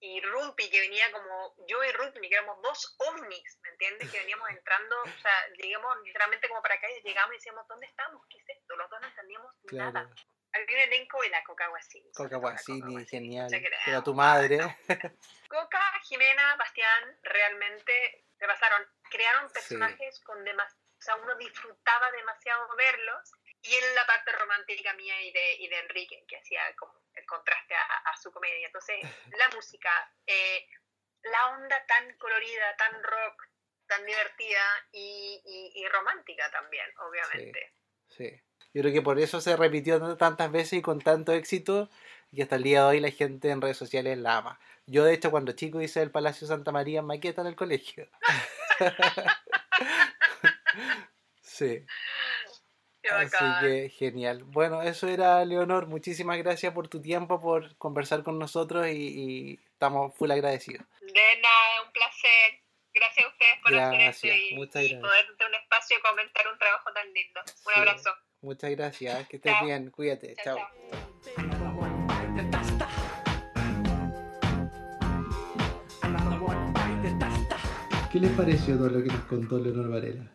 [0.00, 4.10] y Rumpi, que venía como, yo y Rumpi, que éramos dos ovnis, ¿me entiendes?
[4.10, 7.86] Que veníamos entrando, o sea, llegamos literalmente como para acá y llegamos y decíamos, ¿dónde
[7.86, 8.22] estamos?
[8.28, 8.76] ¿Qué es esto?
[8.76, 9.92] Los dos no entendíamos Claro.
[9.92, 10.10] nada.
[10.52, 12.12] Había un elenco de la Coca Guasini.
[12.12, 13.50] Coca Guasini, genial.
[13.86, 14.58] Era tu madre.
[15.48, 18.86] Coca, Jimena, Bastián, realmente se pasaron.
[19.10, 19.54] Crearon Sí.
[19.54, 20.80] personajes con demasiado.
[20.96, 23.32] O sea, uno disfrutaba demasiado verlos.
[23.66, 27.24] Y en la parte romántica mía y de, y de Enrique, que hacía como el
[27.26, 28.66] contraste a, a su comedia.
[28.66, 28.96] Entonces,
[29.38, 29.90] la música,
[30.26, 30.66] eh,
[31.22, 33.42] la onda tan colorida, tan rock,
[33.86, 34.60] tan divertida
[34.92, 37.72] y, y- y romántica también, obviamente.
[38.08, 38.30] Sí.
[38.74, 41.88] Yo creo que por eso se repitió tantas veces y con tanto éxito
[42.32, 44.60] y hasta el día de hoy la gente en redes sociales la ama.
[44.86, 48.08] Yo de hecho cuando chico hice el Palacio Santa María en maqueta en el colegio.
[51.40, 51.86] sí,
[53.04, 53.60] Qué así bacán.
[53.62, 54.44] que genial.
[54.44, 55.86] Bueno, eso era Leonor.
[55.86, 60.86] Muchísimas gracias por tu tiempo, por conversar con nosotros y, y estamos full agradecidos.
[61.02, 62.60] De nada, un placer.
[62.94, 65.00] Gracias a ustedes por hacer esto Gracias, y, muchas y gracias.
[65.02, 67.40] poder tener un espacio y comentar un trabajo tan lindo.
[67.40, 67.80] Un Sí.
[67.80, 68.10] abrazo.
[68.40, 69.64] Muchas gracias, que estés Chao.
[69.66, 70.68] bien, cuídate, Chao, chao.
[70.90, 72.04] chao.
[78.12, 80.30] ¿Qué les pareció todo lo que nos contó Leonor Varela?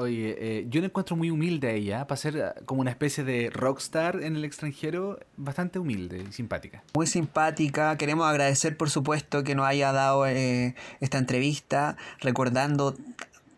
[0.00, 3.24] Oye, eh, yo la encuentro muy humilde a ella, para ser eh, como una especie
[3.24, 6.84] de rockstar en el extranjero, bastante humilde y simpática.
[6.94, 7.96] Muy simpática.
[7.96, 12.96] Queremos agradecer, por supuesto, que nos haya dado eh, esta entrevista, recordando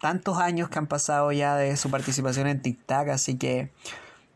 [0.00, 3.08] tantos años que han pasado ya de su participación en TikTok.
[3.08, 3.68] Así que,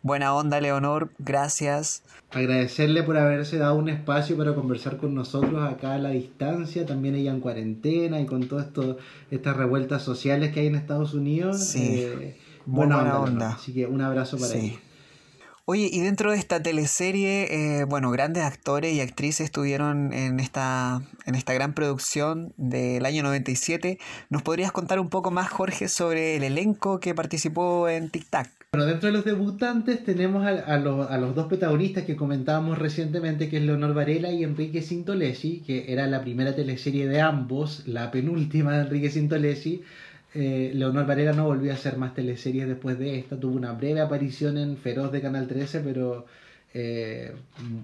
[0.04, 1.10] buena onda, Leonor.
[1.18, 2.04] Gracias.
[2.30, 7.16] Agradecerle por haberse dado un espacio para conversar con nosotros acá a la distancia, también
[7.16, 8.68] ella en cuarentena y con todas
[9.32, 11.64] estas revueltas sociales que hay en Estados Unidos.
[11.64, 12.36] Sí, eh,
[12.66, 13.50] buena, buena onda, onda.
[13.54, 14.58] Así que un abrazo para Sí.
[14.58, 14.80] ella.
[15.66, 21.00] Oye, y dentro de esta teleserie, eh, bueno, grandes actores y actrices estuvieron en esta,
[21.24, 23.98] en esta gran producción del año 97.
[24.28, 28.46] ¿Nos podrías contar un poco más, Jorge, sobre el elenco que participó en TikTok?
[28.74, 33.62] Bueno, dentro de los debutantes tenemos a, los dos protagonistas que comentábamos recientemente, que es
[33.62, 38.80] Leonor Varela y Enrique Sintolesi, que era la primera teleserie de ambos, la penúltima de
[38.80, 39.82] Enrique Sintolesi.
[40.34, 44.00] Eh, Leonor Varela no volvió a hacer más teleseries después de esta, tuvo una breve
[44.00, 46.26] aparición en Feroz de Canal 13, pero
[46.74, 47.32] eh,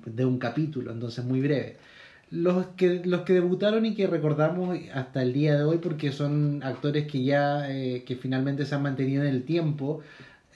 [0.07, 1.77] de un capítulo, entonces muy breve.
[2.33, 6.65] Los que, los que debutaron y que recordamos hasta el día de hoy, porque son
[6.65, 10.01] actores que ya eh, que finalmente se han mantenido en el tiempo,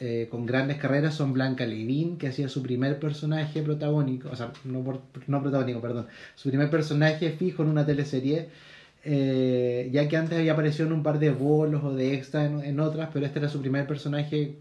[0.01, 4.53] eh, con grandes carreras son Blanca Levin, que hacía su primer personaje protagónico, o sea,
[4.65, 8.49] no, por- no protagónico, perdón, su primer personaje fijo en una teleserie,
[9.05, 12.61] eh, ya que antes había aparecido en un par de bolos o de extra en,
[12.63, 14.57] en otras, pero este era su primer personaje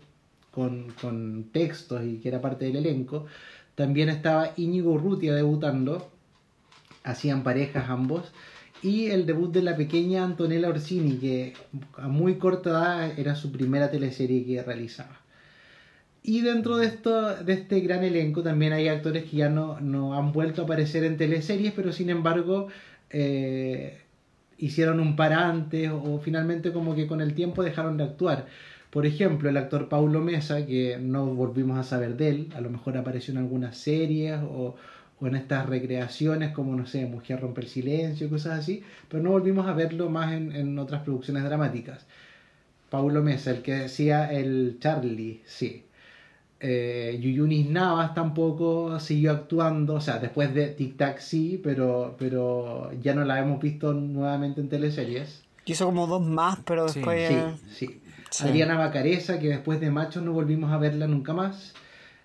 [0.51, 3.25] con, con textos y que era parte del elenco.
[3.75, 6.11] También estaba Íñigo Urrutia debutando,
[7.03, 8.31] hacían parejas ambos.
[8.81, 11.53] Y el debut de la pequeña Antonella Orsini, que
[11.97, 15.22] a muy corta edad era su primera teleserie que realizaba.
[16.23, 20.13] Y dentro de, esto, de este gran elenco también hay actores que ya no, no
[20.15, 22.69] han vuelto a aparecer en teleseries, pero sin embargo
[23.09, 23.99] eh,
[24.57, 28.47] hicieron un par antes o finalmente como que con el tiempo dejaron de actuar.
[28.89, 32.69] Por ejemplo, el actor Paulo Mesa, que no volvimos a saber de él, a lo
[32.69, 34.75] mejor apareció en algunas series o,
[35.19, 39.31] o en estas recreaciones como, no sé, Mujer rompe el silencio, cosas así, pero no
[39.31, 42.05] volvimos a verlo más en, en otras producciones dramáticas.
[42.89, 45.83] Paulo Mesa, el que decía el Charlie, sí.
[46.65, 52.89] Eh, Yuyunis Navas tampoco siguió actuando, o sea, después de Tic Tac sí, pero, pero
[53.02, 55.43] ya no la hemos visto nuevamente en teleseries.
[55.65, 57.28] Hizo como dos más, pero Sí, después...
[57.28, 58.02] Sí, eh, sí.
[58.30, 58.43] sí.
[58.47, 61.73] Adriana Bacareza, que después de Machos no volvimos a verla nunca más.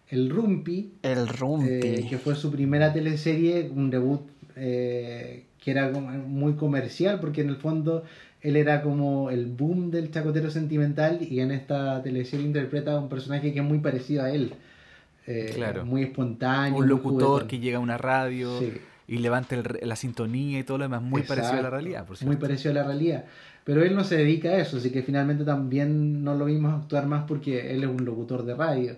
[0.08, 1.66] El Rumpi, El Rumpi.
[1.68, 4.20] eh, que fue su primera teleserie, un debut
[4.54, 8.04] eh, que era muy comercial, porque en el fondo
[8.40, 13.08] él era como el boom del chacotero sentimental y en esta teleserie interpreta a un
[13.08, 14.54] personaje que es muy parecido a él.
[15.26, 15.84] Eh, Claro.
[15.84, 16.78] Muy espontáneo.
[16.78, 18.72] Un locutor que llega a una radio Sí.
[19.08, 22.22] y levanta el la sintonía y todo lo demás, muy parecido a la realidad, por
[22.24, 23.24] Muy parecido a la realidad.
[23.64, 27.06] Pero él no se dedica a eso, así que finalmente también no lo vimos actuar
[27.06, 28.96] más porque él es un locutor de radio.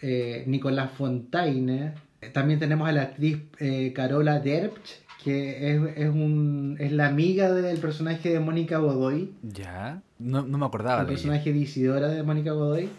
[0.00, 1.94] Eh, Nicolás Fontaine.
[2.20, 7.06] Eh, También tenemos a la actriz eh, Carola Derbch, que es, es, un, es la
[7.06, 9.32] amiga del personaje de Mónica Godoy.
[9.42, 11.00] Ya, no, no me acordaba.
[11.00, 12.90] El personaje de Isidora de Mónica Godoy.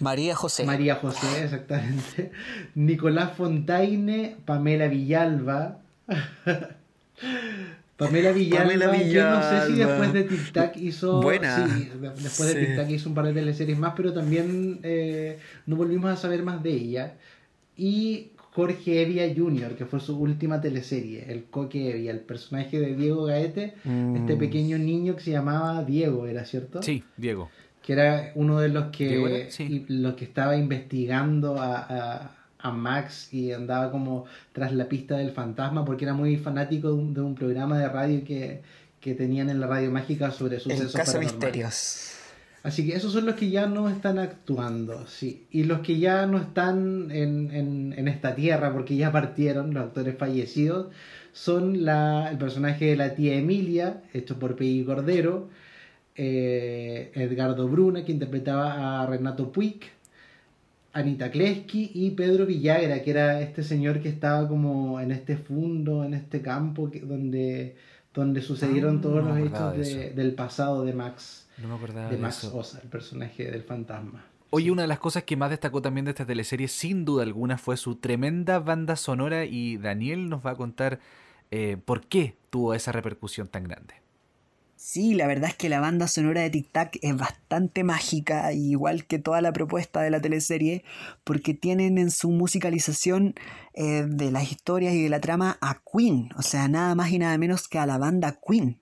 [0.00, 0.64] María José.
[0.64, 2.32] María José, exactamente.
[2.74, 5.80] Nicolás Fontaine, Pamela Villalba.
[7.98, 11.20] Pamela Villalba, que no sé si después de Tic Tac hizo.
[11.20, 11.68] Buena.
[11.68, 11.90] Sí,
[12.22, 16.10] después de Tic Tac hizo un par de teleseries más, pero también eh, no volvimos
[16.10, 17.14] a saber más de ella.
[17.76, 22.96] Y Jorge Evia Jr., que fue su última teleserie, el Coque Evia, el personaje de
[22.96, 23.74] Diego Gaete,
[24.14, 26.82] este pequeño niño que se llamaba Diego, ¿era cierto?
[26.82, 27.50] Sí, Diego.
[27.82, 29.50] Que era uno de los que,
[29.88, 35.84] los que estaba investigando a, a, Max y andaba como tras la pista del fantasma
[35.84, 38.62] porque era muy fanático de un, programa de radio que,
[39.00, 42.05] que, tenían en la radio mágica sobre sucesos el caso misterios
[42.66, 45.46] Así que esos son los que ya no están actuando, sí.
[45.52, 49.84] Y los que ya no están en, en, en esta tierra porque ya partieron, los
[49.84, 50.88] actores fallecidos,
[51.32, 55.48] son la, el personaje de la tía Emilia, hecho por Peggy Cordero,
[56.16, 59.82] eh, Edgardo Bruna, que interpretaba a Renato Puig,
[60.92, 66.02] Anita Kleski y Pedro Villagra, que era este señor que estaba como en este fundo,
[66.02, 67.76] en este campo donde,
[68.12, 71.45] donde sucedieron ah, todos los hechos del pasado de Max.
[71.58, 74.24] No me acordaba de, Max Osa, el personaje del fantasma.
[74.50, 77.58] Oye, una de las cosas que más destacó también de esta teleserie, sin duda alguna,
[77.58, 81.00] fue su tremenda banda sonora y Daniel nos va a contar
[81.50, 83.94] eh, por qué tuvo esa repercusión tan grande.
[84.76, 89.06] Sí, la verdad es que la banda sonora de Tic Tac es bastante mágica, igual
[89.06, 90.84] que toda la propuesta de la teleserie,
[91.24, 93.34] porque tienen en su musicalización
[93.78, 97.18] eh, de las historias y de la trama a Queen, o sea, nada más y
[97.18, 98.80] nada menos que a la banda Queen.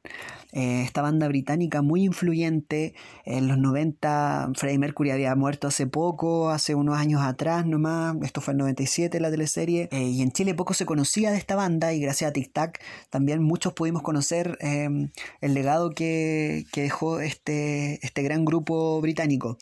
[0.53, 2.95] Eh, esta banda británica muy influyente.
[3.25, 8.41] En los 90 Freddie Mercury había muerto hace poco, hace unos años atrás nomás, esto
[8.41, 11.93] fue en 97 la teleserie, eh, y en Chile poco se conocía de esta banda
[11.93, 12.81] y gracias a Tic Tac
[13.11, 19.59] también muchos pudimos conocer el legado que, que dejó este, este gran grupo británico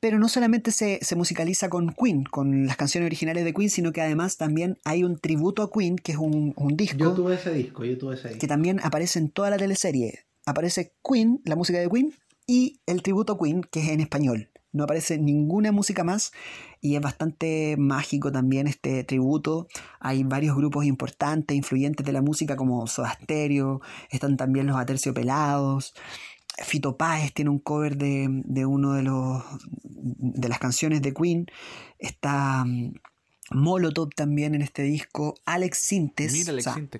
[0.00, 4.00] pero no solamente se, musicaliza con Queen, con las canciones originales de Queen, sino que
[4.00, 6.98] además también hay un tributo a Queen, que es un, disco.
[6.98, 8.40] Yo tuve ese disco, yo tuve ese disco.
[8.40, 10.26] Que también aparece en toda la teleserie.
[10.46, 12.14] Aparece Queen, la música de Queen,
[12.46, 14.50] y el tributo a Queen, que es en español.
[14.70, 16.32] No aparece ninguna música más
[16.80, 19.66] y es bastante mágico también este tributo.
[19.98, 23.80] Hay varios grupos importantes, influyentes de la música como Soda Stereo,
[24.10, 25.94] están también los Aterciopelados,
[26.64, 29.42] Fito Páez tiene un cover de, de uno de los
[29.82, 31.46] de las canciones de Queen.
[31.98, 32.92] Está mm,
[33.50, 35.34] Molotov también en este disco.
[35.44, 36.48] Alex Sintes.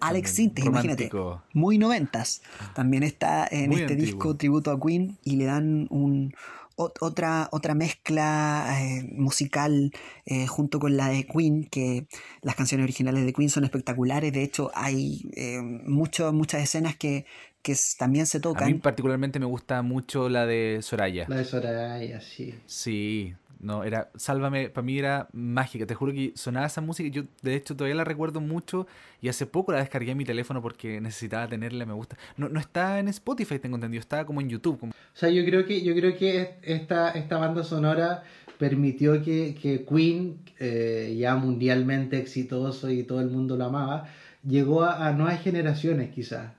[0.00, 1.10] Alex, Sintes, imagínate.
[1.52, 2.42] Muy noventas.
[2.74, 6.34] También está en este disco tributo a Queen y le dan un,
[6.78, 9.90] otra, otra mezcla eh, musical
[10.26, 12.06] eh, junto con la de Queen, que
[12.42, 14.32] las canciones originales de Queen son espectaculares.
[14.32, 17.26] De hecho, hay eh, muchas escenas que
[17.62, 18.64] que también se tocan.
[18.64, 21.26] A mí particularmente me gusta mucho la de Soraya.
[21.28, 22.54] La de Soraya, sí.
[22.66, 27.24] Sí, no, era, Sálvame, para mí era mágica, te juro que sonaba esa música, yo
[27.42, 28.86] de hecho todavía la recuerdo mucho
[29.20, 32.16] y hace poco la descargué en mi teléfono porque necesitaba tenerla, me gusta.
[32.36, 34.78] No, no está en Spotify, tengo entendido, está como en YouTube.
[34.84, 38.22] O sea, yo creo que, yo creo que esta, esta banda sonora
[38.58, 44.08] permitió que, que Queen, eh, ya mundialmente exitoso y todo el mundo lo amaba,
[44.46, 46.57] llegó a, a nuevas generaciones quizás.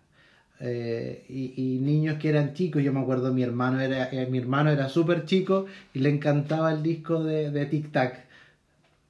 [0.62, 4.70] Eh, y, niños que eran chicos, yo me acuerdo mi hermano era, eh, mi hermano
[4.70, 8.26] era súper chico y le encantaba el disco de, de Tic Tac.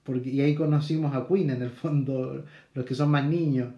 [0.03, 3.73] Porque, y ahí conocimos a Queen en el fondo, los que son más niños.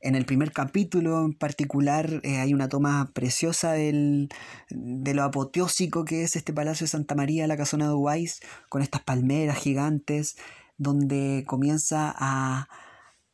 [0.00, 4.28] En el primer capítulo en particular eh, hay una toma preciosa del,
[4.70, 8.82] de lo apoteósico que es este Palacio de Santa María, la casona de Weiss, con
[8.82, 10.36] estas palmeras gigantes,
[10.76, 12.68] donde comienza a,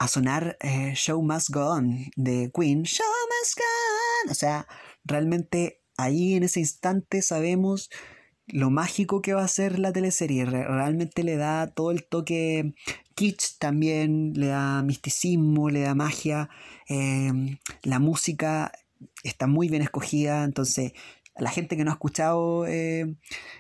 [0.03, 2.83] a sonar eh, Show Must Go On de Queen.
[2.83, 3.65] Show Must Go
[4.25, 4.31] On.
[4.33, 4.67] O sea,
[5.05, 7.89] realmente ahí en ese instante sabemos
[8.49, 10.45] lo mágico que va a ser la teleserie.
[10.45, 12.75] Realmente le da todo el toque
[13.15, 16.51] kitsch también, le da misticismo, le da magia.
[16.89, 18.73] Em, la música
[19.23, 20.95] está muy bien escogida, entonces
[21.37, 23.15] la gente que no ha escuchado eh,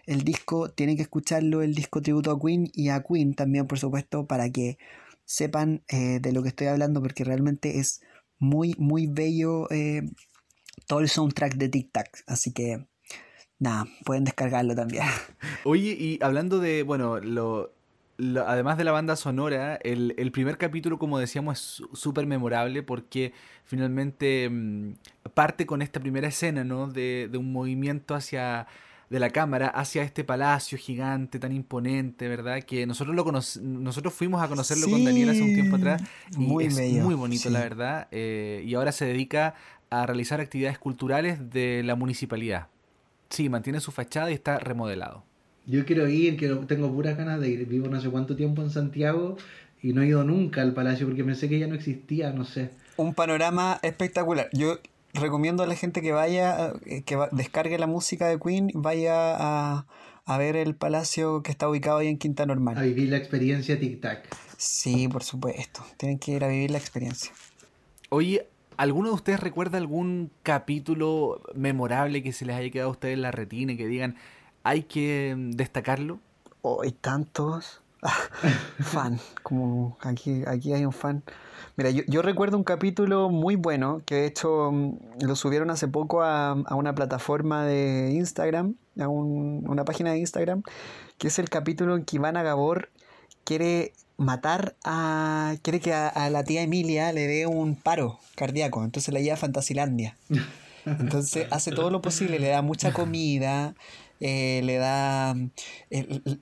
[0.07, 3.79] el disco tiene que escucharlo, el disco tributo a Queen y a Queen también, por
[3.79, 4.77] supuesto, para que
[5.33, 8.03] sepan eh, de lo que estoy hablando porque realmente es
[8.39, 10.03] muy, muy bello eh,
[10.87, 12.23] todo el soundtrack de Tic Tac.
[12.27, 12.87] Así que,
[13.59, 15.05] nada, pueden descargarlo también.
[15.65, 17.73] Oye, y hablando de, bueno, lo,
[18.47, 23.33] además de la banda sonora, el, primer capítulo, como decíamos, es súper memorable porque
[23.65, 24.97] finalmente mm,
[25.33, 26.89] parte con esta primera escena, ¿no?
[26.89, 28.67] De, de un movimiento hacia
[29.13, 32.63] de la cámara hacia este palacio gigante tan imponente, ¿verdad?
[32.63, 36.03] Que nosotros lo nosotros fuimos a conocerlo con Daniel hace un tiempo atrás
[36.35, 38.09] y Muy es bello, muy bonito, la verdad.
[38.11, 39.55] eh, y ahora se dedica
[39.91, 42.69] a realizar actividades culturales de la municipalidad.
[43.29, 45.25] Sí, mantiene su fachada y está remodelado.
[45.67, 47.67] Yo quiero ir, quiero, tengo puras ganas de ir.
[47.67, 49.37] Vivo no sé cuánto tiempo en Santiago
[49.83, 52.71] y no he ido nunca al palacio porque pensé que ya no existía, no sé.
[52.97, 54.49] Un panorama espectacular.
[54.55, 54.79] Yo
[55.15, 59.37] recomiendo a la gente que vaya, eh, que va- descargue la música de Queen, vaya
[59.37, 59.87] a,
[60.25, 62.83] a ver el palacio que está ubicado ahí en Quinta A Normal.
[62.83, 64.27] vivir la experiencia Tic Tac.
[64.57, 65.85] Sí, por supuesto.
[65.97, 67.33] Tienen que ir a vivir la experiencia.
[68.11, 68.47] Oye,
[68.77, 73.23] ¿alguno de ustedes recuerda algún capítulo memorable que se les haya quedado a ustedes en
[73.23, 74.17] la retina y que digan,
[74.63, 76.21] hay que mm, destacarlo?
[76.63, 77.82] Oh, hay tantos.
[78.81, 81.23] fan, como aquí, aquí hay un fan.
[81.77, 85.89] Mira, yo, yo recuerdo un capítulo muy bueno que de hecho mm, lo subieron hace
[85.89, 90.63] poco a, a una plataforma de Instagram, a un- una página de Instagram,
[91.19, 92.91] que es el capítulo en que Ivana Gabor
[93.45, 95.55] quiere matar a.
[95.63, 99.35] quiere que a, a la tía Emilia le dé un paro cardíaco, entonces la lleva
[99.35, 100.17] a Fantasilandia.
[100.85, 103.77] Entonces hace todo lo posible, le da mucha comida,
[104.23, 105.33] eh, le da.
[105.91, 106.39] el- el-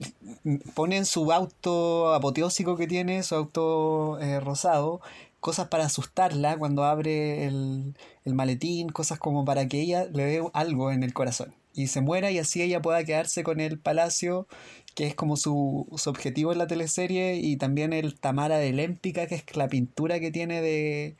[0.75, 5.01] pone en su auto apoteósico que tiene, su auto eh, rosado,
[5.39, 10.43] cosas para asustarla cuando abre el, el maletín, cosas como para que ella le dé
[10.53, 14.47] algo en el corazón y se muera y así ella pueda quedarse con el palacio,
[14.95, 19.25] que es como su, su objetivo en la teleserie, y también el Tamara de Lémpica,
[19.27, 21.15] que es la pintura que tiene de,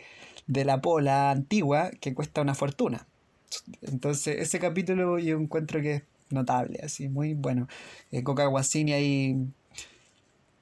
[0.47, 3.07] de la pola antigua, que cuesta una fortuna.
[3.81, 6.03] Entonces, ese capítulo yo encuentro que es
[6.33, 7.67] notable, así, muy bueno.
[8.11, 9.37] Eh, Coca Guasini ahí,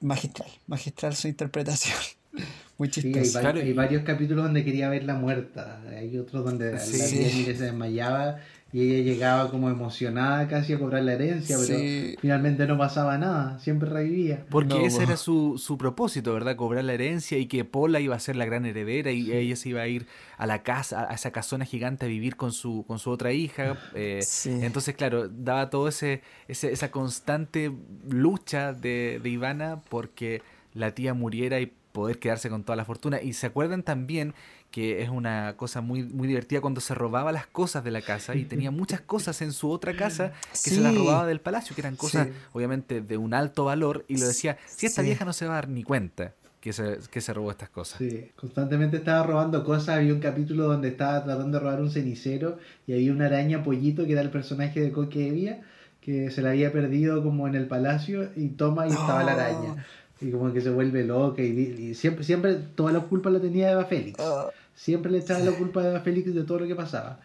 [0.00, 1.96] magistral, magistral su interpretación.
[2.78, 3.34] Muy Sí, hay, chistoso.
[3.34, 5.82] va- Claro, hay y- varios capítulos donde quería verla muerta.
[5.90, 6.96] Hay otros donde Sí.
[6.98, 8.38] se desmayaba
[8.72, 12.16] y ella llegaba como emocionada casi a cobrar la herencia, pero Sí.
[12.20, 14.44] finalmente no pasaba nada, siempre revivía.
[14.50, 16.56] Porque No, ese era su, su propósito, ¿verdad?
[16.56, 19.70] Cobrar la herencia y que Paula iba a ser la gran heredera y ella se
[19.70, 20.06] iba a ir
[20.38, 23.76] a la casa, a esa casona gigante a vivir con su, con su otra hija.
[23.94, 24.50] eh, Sí.
[24.62, 27.72] Entonces, claro, daba todo ese, ese- esa constante
[28.08, 30.42] lucha de, de Ivana porque
[30.74, 33.20] la tía muriera y poder quedarse con toda la fortuna.
[33.20, 34.32] Y se acuerdan también
[34.70, 38.34] que es una cosa muy, muy divertida cuando se robaba las cosas de la casa
[38.36, 41.80] y tenía muchas cosas en su otra casa que se las robaba del palacio, que
[41.82, 42.32] eran cosas Sí.
[42.52, 45.06] obviamente de un alto valor y lo decía, si esta Sí.
[45.08, 47.98] vieja no se va a dar ni cuenta que se, que se robó estas cosas.
[47.98, 49.96] Sí, constantemente estaba robando cosas.
[49.96, 54.04] Había un capítulo donde estaba tratando de robar un cenicero y había una araña pollito
[54.06, 55.58] que era el personaje de Coque
[56.02, 59.40] que se la había perdido como en el palacio y toma y estaba la Oh.
[59.40, 59.86] araña.
[60.22, 63.86] Y como que se vuelve loca y, siempre, siempre toda la culpa la tenía Eva
[63.86, 64.20] Félix.
[64.20, 64.48] Ah,
[64.82, 67.20] Siempre le echaba la culpa a Félix de todo lo que pasaba.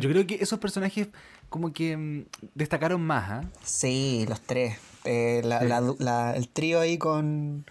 [0.00, 1.08] Yo creo que esos personajes
[1.48, 2.24] como que mm,
[2.54, 3.44] destacaron más, ¿ah?
[3.62, 4.76] sí, los tres.
[5.04, 5.68] Eh, la- Sí.
[5.68, 7.64] la du- la- el trío ahí con,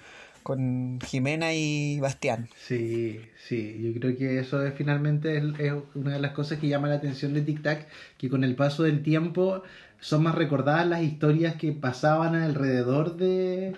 [0.44, 2.48] con Jimena y Bastián.
[2.66, 6.68] Sí, sí, yo creo que eso es finalmente es, es una de las cosas que
[6.70, 9.64] llama la atención de Tic Tac, que con el paso del tiempo
[10.00, 13.74] son más recordadas las historias que pasaban alrededor de,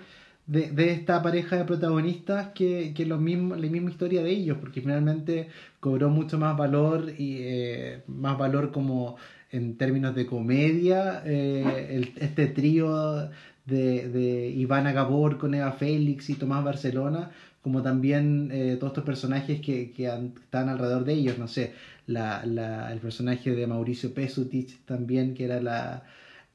[0.46, 4.80] de, esta pareja de protagonistas que, que los mismos, la misma historia de ellos, porque
[4.80, 5.48] finalmente
[5.80, 9.16] cobró mucho más valor y eh, más valor como
[9.50, 13.30] en términos de comedia, eh, este trío
[13.66, 17.30] de, de Ivana Gabor con Eva Félix y Tomás Barcelona,
[17.62, 21.72] como también eh, todos estos personajes que, que han- están alrededor de ellos, no sé,
[22.06, 26.02] la, la- el personaje de Mauricio Pesutich también, que era la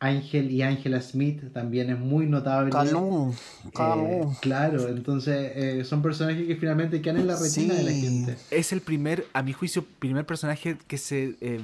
[0.10, 2.72] Ángel y Ángela Smith, también es muy notable.
[2.72, 4.34] Calum, Eh, Calum.
[4.42, 8.02] claro, entonces eh, son personajes que finalmente quedan en la retina de la Sí.
[8.02, 8.36] gente.
[8.50, 11.36] Es el primer, a mi juicio, primer personaje que se...
[11.42, 11.60] eh,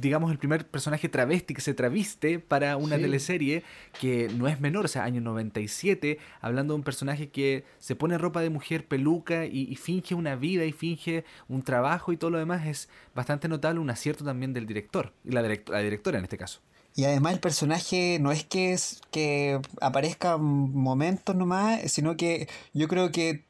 [0.00, 3.02] digamos el primer personaje travesti que se traviste para una Sí.
[3.02, 3.62] teleserie
[4.00, 8.16] que no es menor, o sea, año 97, hablando de un personaje que se pone
[8.16, 12.30] ropa de mujer, peluca y, y finge una vida y finge un trabajo y todo
[12.30, 16.16] lo demás, es bastante notable, un acierto también del director, y la, direct- la directora
[16.18, 16.60] en este caso.
[16.96, 22.88] Y además el personaje no es que, es, que aparezca momentos nomás, sino que yo
[22.88, 23.44] creo que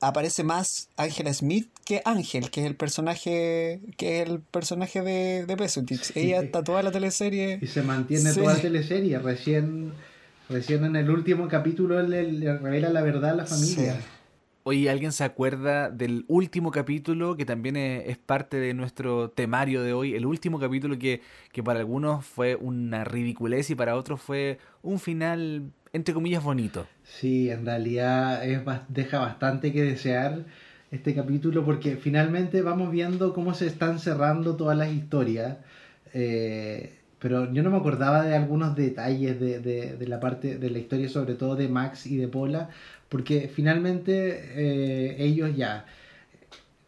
[0.00, 5.44] aparece más Angela Smith que Ángel, que es el personaje que es el personaje de,
[5.46, 6.10] de Pesutich.
[6.16, 7.58] Ella está toda la teleserie.
[7.62, 8.40] Y se mantiene Sí.
[8.40, 9.18] toda la teleserie.
[9.18, 9.92] Recién,
[10.48, 13.94] recién en el último capítulo le, le revela la verdad a la familia.
[13.94, 14.00] Sí.
[14.68, 19.80] Oye, ¿alguien se acuerda del último capítulo que también es, es parte de nuestro temario
[19.84, 20.14] de hoy?
[20.16, 21.20] El último capítulo que,
[21.52, 26.84] que para algunos fue una ridiculez y para otros fue un final, entre comillas, bonito.
[27.04, 30.46] Sí, en realidad es, deja bastante que desear
[30.90, 35.58] este capítulo porque finalmente vamos viendo cómo se están cerrando todas las historias.
[36.12, 40.70] Eh, pero yo no me acordaba de algunos detalles de, de, de la parte de
[40.70, 42.70] la historia, sobre todo de Max y de Paula,
[43.08, 45.86] porque finalmente eh, ellos ya,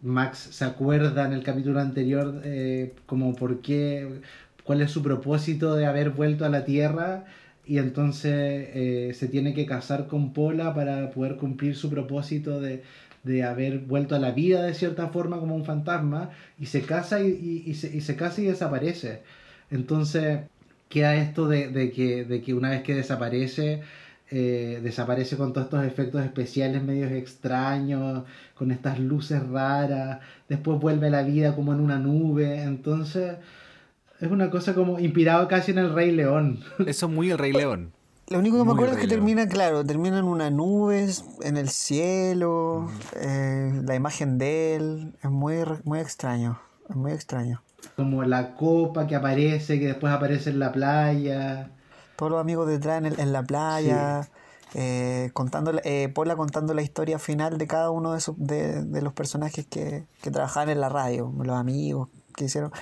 [0.00, 4.20] Max se acuerda en el capítulo anterior eh, como por qué,
[4.64, 7.24] cuál es su propósito de haber vuelto a la Tierra
[7.66, 8.32] y entonces
[8.74, 12.82] eh, se tiene que casar con Paula para poder cumplir su propósito de,
[13.24, 17.20] de haber vuelto a la vida de cierta forma como un fantasma y se casa
[17.22, 19.22] y, y, y se, y se casa y desaparece.
[19.70, 20.40] Entonces
[20.88, 23.82] queda esto de, de, que, de que una vez que desaparece,
[24.30, 28.24] eh, desaparece con todos estos efectos especiales medios extraños,
[28.54, 33.36] con estas luces raras, después vuelve a la vida como en una nube, entonces
[34.20, 36.60] es una cosa como inspirado casi en el Rey León.
[36.86, 37.92] Eso es muy el Rey León.
[38.28, 41.08] Lo único que me acuerdo es que termina, claro, termina en una nube,
[41.42, 45.54] en el cielo, eh, la imagen de él, es muy,
[45.84, 46.60] muy extraño,
[46.90, 47.62] es muy extraño.
[47.96, 51.70] Como la copa que aparece, que después aparece en la playa.
[52.18, 54.28] Todos los amigos detrás en, el- en la playa,
[54.74, 58.82] eh, contando, la- eh, Paula contando la historia final de cada uno de, esos, de,
[58.84, 62.72] de los personajes que, que trabajaban en la radio, los amigos que hicieron,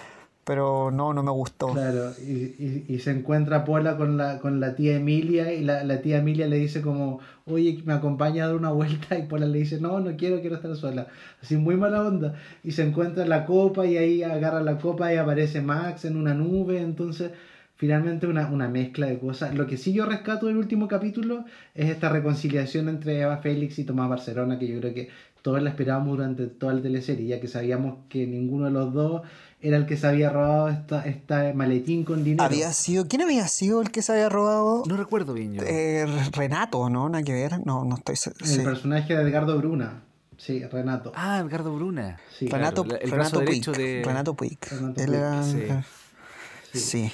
[0.44, 1.72] pero no, no me gustó.
[1.72, 5.84] Claro, y, y- y se encuentra Paula con la, con la tía Emilia y la,
[5.84, 9.44] la tía Emilia le dice como, oye, me acompaña a dar una vuelta y Paula
[9.46, 11.08] le dice, no, no quiero, quiero estar sola.
[11.42, 12.36] Así muy mala onda.
[12.64, 16.32] Y se encuentra la copa y ahí agarra la copa y aparece Max en una
[16.32, 17.32] nube, entonces
[17.76, 19.54] finalmente una, una mezcla de cosas.
[19.54, 23.84] Lo que sí yo rescato del último capítulo es esta reconciliación entre Eva Félix y
[23.84, 25.08] Tomás Barcelona, que yo creo que
[25.42, 29.22] todos la esperábamos durante toda la teleserie, ya que sabíamos que ninguno de los dos
[29.62, 32.42] era el que se había robado esta, esta maletín con dinero.
[32.44, 34.82] Había sido, ¿quién había sido el que se había robado?
[34.86, 35.62] No recuerdo bien yo.
[35.64, 37.08] Eh, Renato, ¿no?
[37.08, 38.60] Nada que ver, no, no estoy El sí.
[38.60, 40.02] personaje de Edgardo Bruna.
[40.36, 41.12] Sí, Renato.
[41.14, 42.18] Ah, Edgardo Bruna.
[42.36, 43.76] Sí, Renato, claro, el Renato brazo Puig.
[43.76, 44.58] de- Renato Puig.
[44.70, 45.58] Renato Él Puig, era- sí.
[45.60, 45.82] eh,
[46.74, 47.12] sí.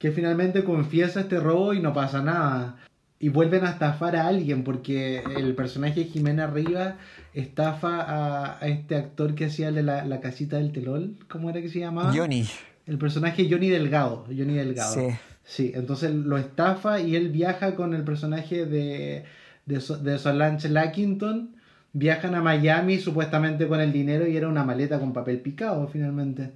[0.00, 2.78] Que finalmente confiesa este robo y no pasa nada.
[3.18, 6.94] Y vuelven a estafar a alguien porque el personaje de Jimena Rivas
[7.34, 11.16] estafa a, a este actor que hacía de la, la casita del telol.
[11.28, 12.14] ¿Cómo era que se llamaba?
[12.16, 12.46] Johnny.
[12.86, 14.24] El personaje Johnny Delgado.
[14.26, 14.94] Johnny Delgado.
[14.94, 15.16] Sí.
[15.44, 19.24] Sí, entonces lo estafa y él viaja con el personaje de,
[19.66, 21.56] de, de Solange Lackington.
[21.92, 26.52] Viajan a Miami supuestamente con el dinero y era una maleta con papel picado finalmente.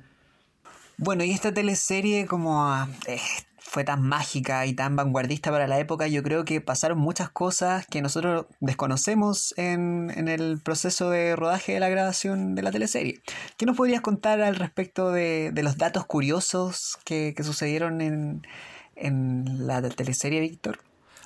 [0.96, 3.18] Bueno, y esta teleserie como ah, eh,
[3.58, 7.86] fue tan mágica y tan vanguardista para la época, yo creo que pasaron muchas cosas
[7.86, 13.20] que nosotros desconocemos en, en el proceso de rodaje de la grabación de la teleserie.
[13.56, 18.46] ¿Qué nos podrías contar al respecto de, de los datos curiosos que, que sucedieron en,
[18.94, 20.78] en la teleserie, Víctor?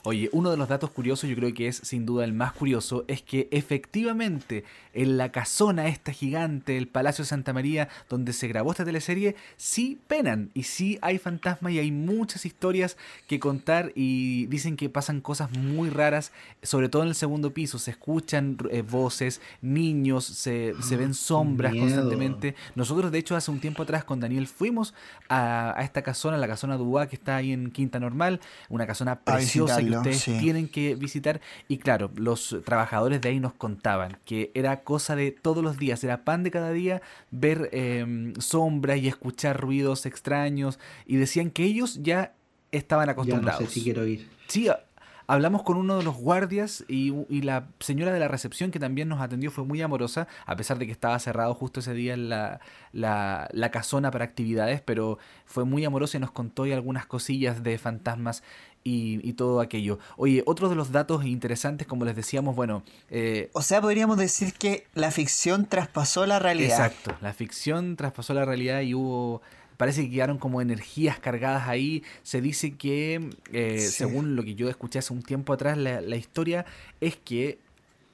[0.04, 3.04] Oye, uno de los datos curiosos, yo creo que es sin duda el más curioso,
[3.08, 8.48] es que efectivamente en la casona esta gigante, el Palacio de Santa María, donde se
[8.48, 12.96] grabó esta teleserie, sí penan y sí hay fantasmas y hay muchas historias
[13.26, 16.32] que contar y dicen que pasan cosas muy raras,
[16.62, 21.72] sobre todo en el segundo piso, se escuchan eh, voces, niños, se, se ven sombras
[21.72, 21.86] miedo.
[21.86, 22.54] constantemente.
[22.74, 24.94] Nosotros, de hecho, hace un tiempo atrás con Daniel fuimos
[25.28, 29.20] a, a esta casona, la casona Dubá, que está ahí en Quinta Normal, una casona
[29.24, 30.38] A que ustedes sí.
[30.38, 31.40] tienen que visitar.
[31.68, 36.02] Y claro, los trabajadores de ahí nos contaban que era cosa de todos los días,
[36.04, 40.78] era pan de cada día ver eh, sombras y escuchar ruidos extraños.
[41.06, 42.34] Y decían que ellos ya
[42.72, 43.64] estaban Ya no acostumbrados.
[43.64, 44.28] sé si quiero ir.
[44.46, 44.68] Sí,
[45.26, 49.08] hablamos con uno de los guardias y, y la señora de la recepción que también
[49.08, 52.30] nos atendió fue muy amorosa, a pesar de que estaba cerrado justo ese día en
[52.30, 52.60] la,
[52.92, 57.76] la, la casona para actividades, pero fue muy amorosa y nos contó algunas cosillas de
[57.78, 58.42] fantasmas
[58.88, 59.98] y, y todo aquello.
[60.16, 64.52] Oye, otro de los datos interesantes, como les decíamos, bueno, eh, O sea, podríamos decir
[64.54, 66.70] que la ficción traspasó la realidad.
[66.86, 69.42] Exacto, la ficción traspasó la realidad y hubo,
[69.76, 72.02] parece que quedaron como energías cargadas ahí.
[72.22, 73.88] Se dice que, eh, Sí.
[73.90, 76.64] según lo que yo escuché hace un tiempo atrás, la, la historia
[77.00, 77.58] es que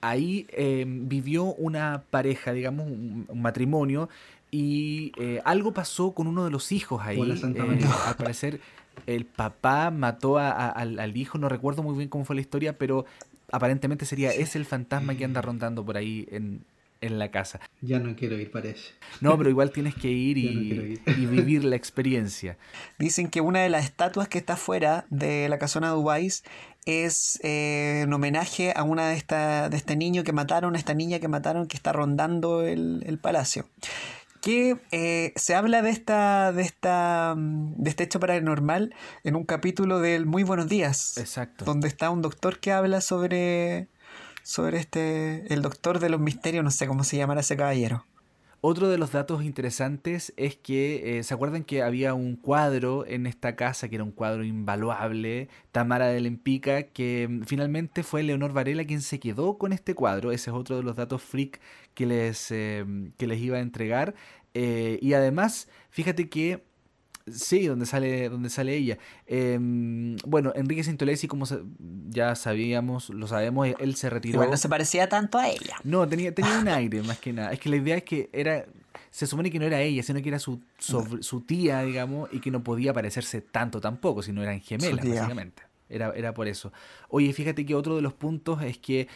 [0.01, 4.09] ahí eh, vivió una pareja, digamos, un, un matrimonio.
[4.51, 7.19] Y eh, algo pasó con uno de los hijos ahí.
[7.21, 8.61] Eh, al parecer,
[9.07, 11.39] el papá mató a- a- al, al hijo.
[11.39, 13.05] No recuerdo muy bien cómo fue la historia, pero
[13.53, 16.65] aparentemente sería ese el fantasma que anda rondando por ahí en,
[17.01, 17.61] en la casa.
[17.83, 18.93] Ya no quiero ir, parece.
[19.21, 21.01] No, pero igual tienes que ir no y, ir.
[21.07, 22.57] y vivir la experiencia.
[22.99, 26.29] Dicen que una de las estatuas que está fuera de la casona de Dubái
[26.87, 30.93] es eh, en homenaje a una de esta, de este niño que mataron, a esta
[30.95, 33.67] niña que mataron que está rondando el, el palacio.
[34.45, 39.45] Que eh, se habla de esta, de esta, mm, de este hecho paranormal en un
[39.45, 41.17] capítulo del Muy Buenos Días.
[41.17, 41.65] Exacto.
[41.65, 43.89] Donde está un doctor que habla sobre,
[44.43, 48.05] sobre este, el doctor de los misterios, no sé cómo se llamará ese caballero.
[48.67, 53.27] Otro de los datos interesantes es que, eh, ¿se acuerdan que había un cuadro en
[53.27, 58.55] esta casa, que era un cuadro invaluable, Tamara de Lempica, que mm, finalmente fue Leonor
[58.55, 60.33] Varela quien se quedó con este cuadro?
[60.33, 61.61] Ese es otro de los datos freak
[61.93, 62.87] que les, eh,
[63.19, 64.15] que les iba a entregar.
[64.55, 66.63] Eh, y además, fíjate que
[67.27, 68.99] Sí, donde sale, donde sale ella.
[69.27, 71.47] Em, bueno, Enrique Sintolesi, como
[72.09, 74.37] ya sabíamos, lo sabemos, él se retiró.
[74.37, 75.77] Igual no se parecía tanto a ella.
[75.85, 77.53] No, tenía, tenía un aire más que nada.
[77.53, 78.67] Es que la idea es que era.
[79.11, 82.51] Se supone que no era ella, sino que era su, su tía, digamos, y que
[82.51, 85.63] no podía parecerse tanto tampoco, sino eran gemelas, básicamente.
[85.89, 86.73] Era, era por eso.
[87.09, 89.07] Oye, fíjate que otro de los puntos es que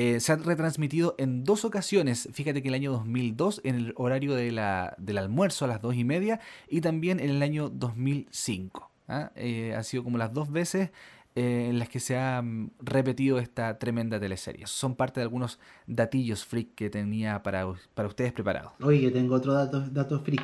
[0.00, 3.94] eh, se ha retransmitido en dos ocasiones, fíjate que en el año 2002 en el
[3.96, 6.38] horario de la, del almuerzo a las dos y media
[6.68, 8.92] y también en el año 2005.
[9.08, 9.32] ¿ah?
[9.34, 10.90] Eh, ha sido como las dos veces
[11.38, 14.66] eh, en las que se ha mm, repetido esta tremenda teleserie.
[14.66, 17.64] Son parte de algunos datillos freak que tenía para,
[17.94, 18.72] para ustedes preparados.
[18.82, 20.42] Oye, yo tengo otro dato, dato freak,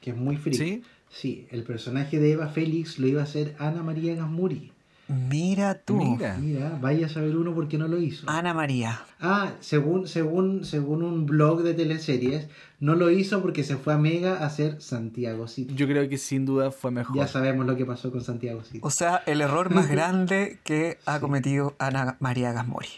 [0.00, 0.56] que es muy freak.
[0.56, 0.82] ¿Sí?
[1.08, 4.70] Sí, el personaje de Eva Félix lo iba a hacer Ana María Gasmuri.
[5.08, 5.96] Mira tú.
[5.96, 6.36] Mira.
[6.36, 8.28] Mira, vaya a saber uno por qué no lo hizo.
[8.28, 9.02] Ana María.
[9.20, 12.48] Ah, según, según, según un blog de teleseries,
[12.80, 15.74] no lo hizo porque se fue a Mega a hacer Santiago City.
[15.74, 17.16] Yo creo que sin duda fue mejor.
[17.16, 18.80] Ya sabemos lo que pasó con Santiago City.
[18.82, 22.88] O sea, el error más grande que ha cometido Ana María Gasmori.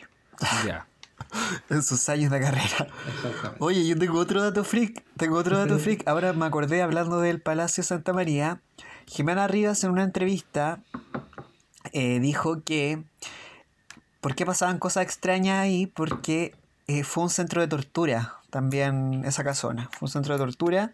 [0.67, 0.87] Ya.
[1.71, 2.87] en sus años de carrera.
[3.07, 3.57] Exactamente.
[3.59, 5.05] Oye, yo tengo otro dato freak.
[5.17, 6.07] Tengo otro dato freak.
[6.09, 8.61] Ahora me acordé hablando del Palacio Santa María.
[9.07, 10.81] Jimena Rivas en una entrevista
[11.93, 13.03] eh, dijo que
[14.20, 16.55] por qué pasaban cosas extrañas ahí, porque
[16.86, 20.93] eh, fue un centro de tortura también esa casona, fue un centro de tortura.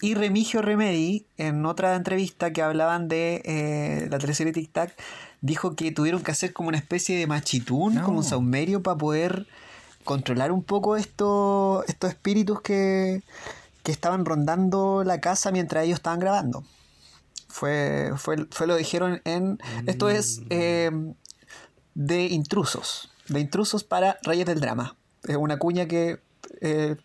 [0.00, 4.94] Y Remigio Remedi, en otra entrevista que hablaban de eh, la teleserie Tic Tac,
[5.40, 9.46] dijo que tuvieron que hacer como una especie de machitún, como un saumerio para poder
[10.04, 13.22] controlar un poco estos, estos espíritus que,
[13.82, 16.64] que estaban rondando la casa mientras ellos estaban grabando.
[17.52, 19.58] Fue, fue, fue lo dijeron en...
[19.86, 20.46] Esto es mm.
[20.48, 20.90] eh,
[21.94, 23.12] de intrusos.
[23.28, 24.96] De intrusos para Reyes del Drama.
[25.22, 26.20] Es una cuña que
[26.62, 26.96] eh,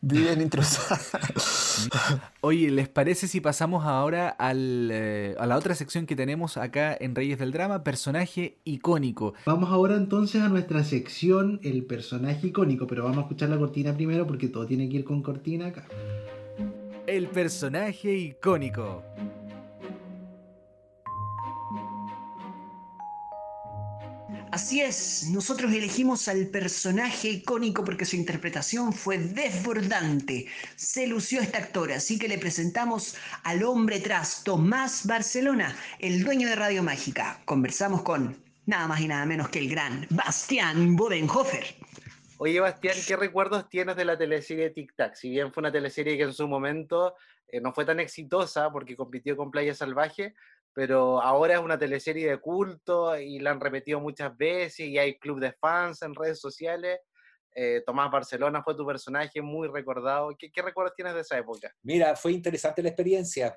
[0.00, 0.80] vive en intrusos.
[2.40, 6.96] Oye, ¿les parece si pasamos ahora al, eh, a la otra sección que tenemos acá
[6.98, 7.84] en Reyes del Drama?
[7.84, 9.34] Personaje icónico.
[9.44, 13.94] Vamos ahora entonces a nuestra sección, el personaje icónico, pero vamos a escuchar la cortina
[13.94, 15.86] primero porque todo tiene que ir con cortina acá.
[17.06, 19.02] El personaje icónico.
[24.70, 30.46] Así es, nosotros elegimos al personaje icónico porque su interpretación fue desbordante.
[30.76, 36.46] Se lució esta actora, así que le presentamos al hombre tras Tomás Barcelona, el dueño
[36.46, 37.42] de Radio Mágica.
[37.46, 41.74] Conversamos con nada más y nada menos que el gran Bastián Bodenhofer.
[42.38, 45.16] Oye, Bastián, ¿qué recuerdos tienes de la teleserie Tic Tac?
[45.16, 47.16] Si bien fue una teleserie que en su momento
[47.48, 50.36] eh, no fue tan exitosa porque compitió con Playa Salvaje,
[50.72, 55.18] pero ahora es una teleserie de culto y la han repetido muchas veces y hay
[55.18, 57.00] club de fans en redes sociales.
[57.54, 60.30] Eh, Tomás Barcelona fue tu personaje muy recordado.
[60.38, 61.74] ¿Qué, recuerdos tienes de esa época?
[61.82, 63.54] Mira, fue interesante la experiencia.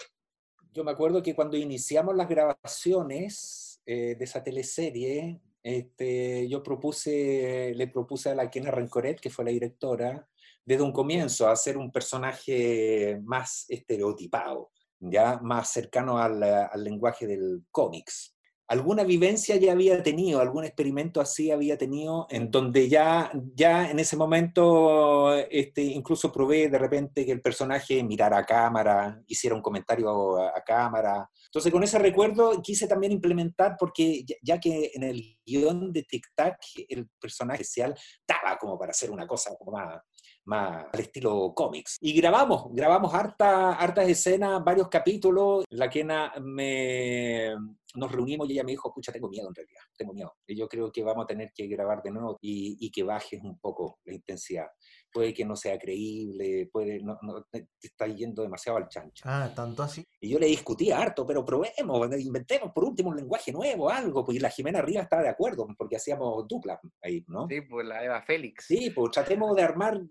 [0.71, 7.73] Yo me acuerdo que cuando iniciamos las grabaciones eh, de esa teleserie, este, yo propuse,
[7.75, 10.27] le propuse a la Kena Rencoret, que fue la directora,
[10.65, 14.71] desde un comienzo, hacer un personaje más estereotipado
[15.11, 18.33] ya más cercano al, al lenguaje del cómics.
[18.73, 23.99] Alguna vivencia ya había tenido, algún experimento así había tenido, en donde ya, ya en
[23.99, 29.61] ese momento este, incluso probé de repente que el personaje mirara a cámara, hiciera un
[29.61, 31.29] comentario a, cámara.
[31.45, 36.27] Entonces con ese recuerdo quise también implementar, porque ya, que en el guion de Tic
[36.33, 37.93] Tac el personaje especial
[38.25, 40.01] estaba como para hacer una cosa como más,
[40.45, 41.97] más al estilo cómics.
[42.01, 45.65] Y grabamos, grabamos harta, hartas escenas, varios capítulos.
[45.69, 47.55] La Kena me,
[47.95, 50.33] nos reunimos y ella me dijo, escucha, tengo miedo en realidad, tengo miedo.
[50.47, 53.41] Y yo creo que vamos a tener que grabar de nuevo y, y que bajes
[53.43, 54.67] un poco la intensidad.
[55.11, 59.23] Puede que no sea creíble, puede, no, no, te está yendo demasiado al chancho.
[59.27, 60.03] Ah, tanto así.
[60.19, 64.41] Y yo le discutía harto, pero probemos, inventemos por último un lenguaje nuevo, algo, pues
[64.41, 67.47] la Jimena Rivas estaba de acuerdo, porque hacíamos dupla ahí, ¿no?
[67.47, 68.65] Sí, pues la Eva Félix.
[68.65, 70.01] Sí, pues tratemos de armar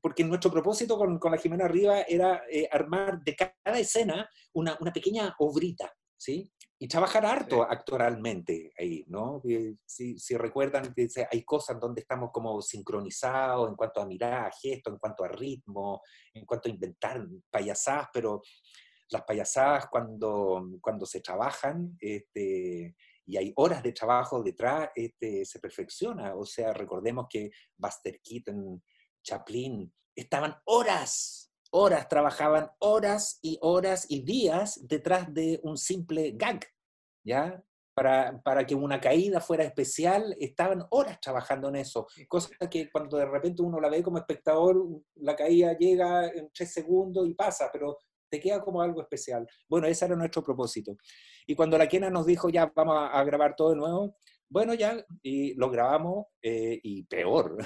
[0.00, 4.76] porque nuestro propósito con, con la Jimena Riva era eh, armar de cada escena una,
[4.80, 6.50] una, pequeña obrita, ¿sí?
[6.78, 9.40] Y trabajar harto actoralmente ahí, ¿no?
[9.86, 10.92] Si, si, recuerdan,
[11.30, 16.02] hay cosas donde estamos como sincronizados en cuanto a mirada, gesto, en cuanto a ritmo,
[16.34, 18.42] en cuanto a inventar payasadas, pero
[19.12, 25.60] las payasadas cuando, cuando se trabajan, este, y hay horas de trabajo detrás, este, se
[25.60, 26.34] perfecciona.
[26.34, 28.82] O sea, recordemos que Buster Keaton
[29.22, 36.60] Chaplin, estaban horas, horas, trabajaban horas y horas y días detrás de un simple gag,
[37.24, 37.62] ¿ya?
[37.94, 42.06] Para, para, que una caída fuera especial, estaban horas trabajando en eso.
[42.26, 44.82] Cosa que cuando de repente uno la ve como espectador,
[45.16, 47.98] la caída llega en tres segundos y pasa, pero
[48.32, 49.46] te queda como algo especial.
[49.68, 50.96] Bueno, ese era nuestro propósito.
[51.46, 54.16] Y cuando la Kena nos dijo, ya vamos a, grabar todo de nuevo,
[54.52, 57.56] bueno, ya, y lo grabamos, eh, y peor.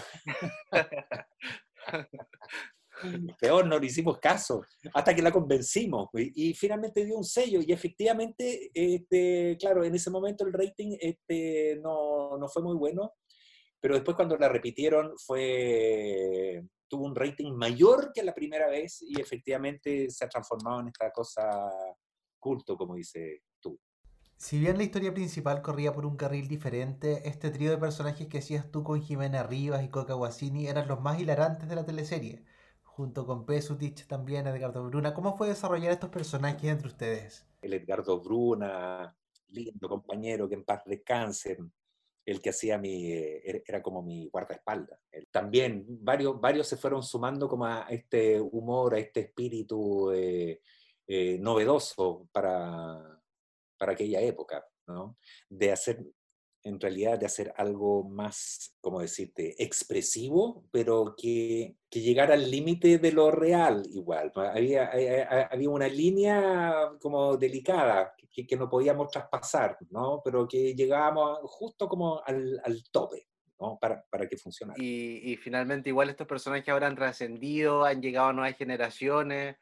[3.40, 4.62] peor, no le hicimos caso,
[4.94, 6.08] hasta que la convencimos.
[6.14, 11.80] Y, finalmente dio un sello, y efectivamente, este, claro, en ese momento el rating este,
[11.82, 13.14] no, no fue muy bueno,
[13.80, 19.20] pero después cuando la repitieron fue tuvo un rating mayor que la primera vez y
[19.20, 21.68] efectivamente se ha transformado en esta cosa
[22.38, 23.42] culto, como dice.
[24.38, 28.38] Si bien la historia principal corría por un carril diferente, este trío de personajes que
[28.38, 32.44] hacías tú con Jimena Rivas y Coca Guasini eran los más hilarantes de la teleserie,
[32.82, 35.14] junto con Pesutich también, Edgardo Bruna.
[35.14, 37.46] ¿Cómo fue desarrollar estos personajes entre ustedes?
[37.62, 39.16] El Edgardo Bruna,
[39.48, 41.56] lindo compañero, que en paz descanse,
[42.26, 45.00] el que hacía mi, eh, era como mi guardaespaldas.
[45.30, 50.60] También varios, varios se fueron sumando como a este humor, a este espíritu eh,
[51.06, 53.16] eh, novedoso para,
[53.78, 55.18] para aquella época, ¿no?
[55.48, 56.04] De hacer
[56.66, 62.98] en realidad de hacer algo más, como decirte, expresivo, pero que, que llegara al límite
[62.98, 64.32] de lo real igual.
[64.34, 64.90] Había,
[65.48, 70.20] había una línea como delicada que, que, no podíamos traspasar, ¿no?
[70.24, 73.28] pero que llegábamos justo como al, al tope.
[73.60, 73.78] ¿no?
[73.80, 74.76] Para, para, que funcionara.
[74.82, 79.56] Y, y, finalmente igual estos personajes ahora han trascendido, han llegado a nuevas generaciones.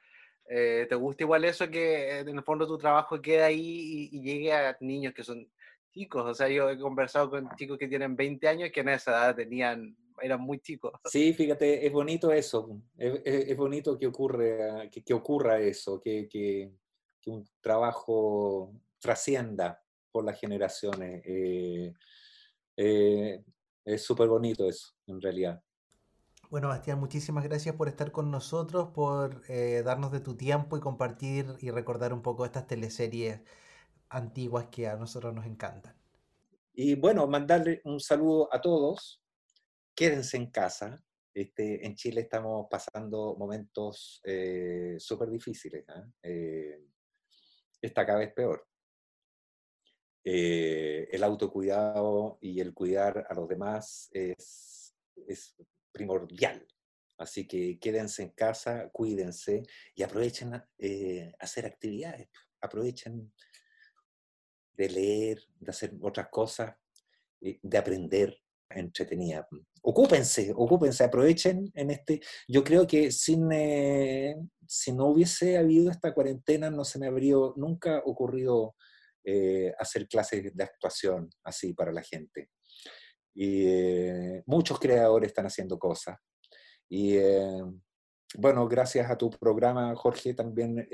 [0.49, 4.22] Eh, ¿Te gusta igual eso que en el fondo tu trabajo queda ahí y, y
[4.22, 5.49] llegue a niños que son
[5.95, 6.24] chicos.
[6.26, 9.36] O sea, yo he conversado con chicos que tienen 20 años que en esa edad
[9.36, 10.92] tenían, eran muy chicos.
[11.05, 12.80] Sí, fíjate, es bonito eso.
[12.99, 16.72] Es, es, bonito que, ocurre, que, que ocurra eso, que, que,
[17.26, 19.82] un trabajo trascienda
[20.12, 21.22] por las generaciones.
[21.24, 21.95] Eh,
[22.76, 23.42] eh,
[23.84, 25.62] es súper bonito eso, en realidad.
[26.55, 30.80] Bueno, Bastián, muchísimas gracias por estar con nosotros, por eh, darnos de tu tiempo y
[30.80, 33.40] compartir y recordar un poco estas teleseries
[34.09, 35.96] antiguas que a nosotros nos encantan.
[36.72, 39.20] Y bueno, mandarle un saludo a todos.
[39.96, 41.02] Quédense en casa.
[41.34, 45.84] Este, en Chile estamos pasando momentos eh, súper difíciles.
[45.88, 46.07] ¿ah?
[46.22, 46.84] Eh,
[47.82, 48.64] está cada vez peor.
[50.22, 54.94] Eh, el autocuidado y el cuidar a los demás es,
[55.26, 55.57] es
[55.95, 56.66] primordial.
[57.16, 59.62] Así que quédense en casa, cuídense
[59.95, 60.68] y aprovechen a
[61.38, 62.28] hacer actividades.
[62.61, 63.32] Aprovechen
[64.76, 66.74] de leer, de hacer otras cosas,
[67.40, 68.36] eh, de aprender
[68.70, 69.47] entretenida.
[69.82, 72.20] Ocúpense, ocúpense, aprovechen en este.
[72.49, 74.34] Yo creo que sin, eh,
[74.66, 78.74] si no hubiese habido esta cuarentena, no se me habría nunca ocurrido
[79.22, 82.51] eh, hacer clases de actuación así para la gente.
[83.35, 83.66] Y
[84.47, 86.18] muchos creadores están haciendo cosas.
[86.89, 87.16] Y
[88.37, 90.87] bueno, gracias a tu programa, Jorge, también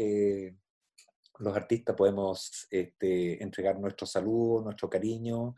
[1.41, 5.55] los artistas podemos este, entregar nuestro saludo, nuestro cariño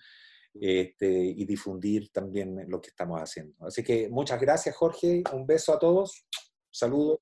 [0.55, 3.67] este, y difundir también lo que estamos haciendo.
[3.67, 5.23] Así que muchas gracias, Jorge.
[5.33, 6.25] Un beso a todos.
[6.71, 7.19] Saludos.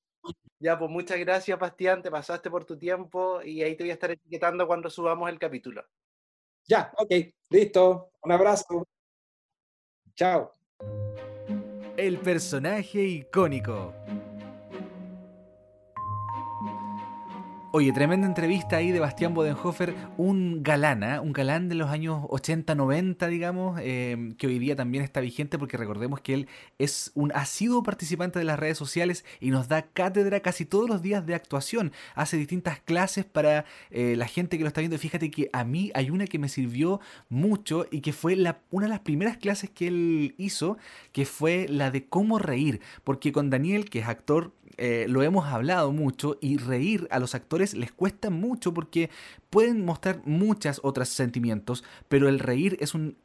[0.59, 2.03] Ya, pues muchas gracias, Bastián.
[2.03, 5.39] Te pasaste por tu tiempo y ahí te voy a estar etiquetando cuando subamos el
[5.39, 5.83] capítulo.
[6.69, 7.13] Ya, ok,
[7.49, 8.13] listo.
[8.23, 8.87] Un abrazo.
[10.15, 10.55] Chao.
[11.97, 13.93] El personaje icónico.
[17.73, 21.21] Oye, tremenda entrevista ahí de Bastián Bodenhofer, un galán, ¿eh?
[21.21, 25.77] un galán de los años 80-90, digamos, eh, que hoy día también está vigente porque
[25.77, 26.49] recordemos que él
[26.79, 31.01] es un asiduo participante de las redes sociales y nos da cátedra casi todos los
[31.01, 31.93] días de actuación.
[32.17, 34.99] Hace distintas clases para eh, la gente que lo está viendo.
[34.99, 36.99] Fíjate que a mí hay una que me sirvió
[37.29, 38.37] mucho y que fue
[38.73, 40.77] una de las primeras clases que él hizo,
[41.13, 45.47] que fue la de cómo reír, porque con Daniel, que es actor, eh, lo hemos
[45.47, 49.11] hablado mucho y reír a los actores les cuesta mucho porque
[49.51, 53.17] pueden mostrar muchas otras sentimientos, pero el reír es un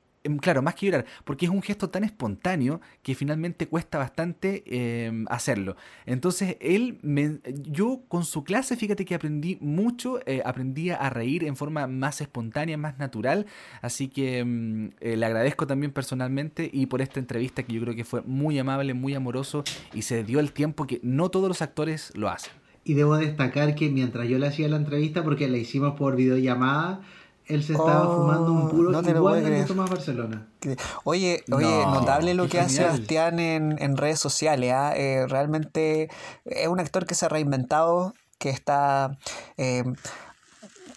[0.42, 5.26] claro, más que llorar, porque es un gesto tan espontáneo que finalmente cuesta bastante em,
[5.30, 5.76] hacerlo.
[6.06, 11.44] Entonces, él, me, yo con su clase, fíjate que aprendí mucho, eh, aprendí a reír
[11.44, 13.46] en forma más espontánea, más natural,
[13.82, 17.96] así que em, eh, le agradezco también personalmente y por esta entrevista que yo creo
[17.96, 19.64] que fue muy amable, muy amoroso
[19.94, 22.54] y se dio el tiempo que no todos los actores lo hacen.
[22.84, 27.02] Y debo destacar que mientras yo le hacía la entrevista, porque la hicimos por videollamada,
[27.48, 29.66] él se estaba Oh, fumando un puro no te lo igual al creer.
[29.68, 30.48] Tomás Barcelona.
[30.60, 32.78] Que- Oye, oye, No, notable lo que hace.
[32.78, 34.72] Sebastián en, en redes sociales.
[34.74, 34.94] ¿ah?
[34.96, 36.10] Eh, realmente
[36.46, 39.18] es un actor que se ha reinventado, que está
[39.58, 39.84] eh,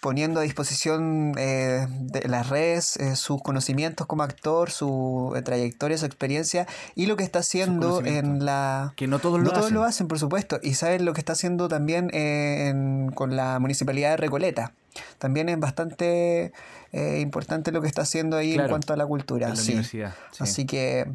[0.01, 5.99] poniendo a disposición eh, de las redes eh, sus conocimientos como actor, su eh, trayectoria,
[5.99, 8.92] su experiencia y lo que está haciendo en la...
[8.96, 9.74] Que no todos No lo todos hacen.
[9.74, 10.59] lo hacen, por supuesto.
[10.62, 14.72] Y saben lo que está haciendo también eh, en- con la municipalidad de Recoleta.
[15.18, 16.53] También es bastante
[16.92, 19.49] eh, importante lo que está haciendo ahí en cuanto a la cultura.
[19.51, 19.80] la sí.
[20.38, 21.07] Así que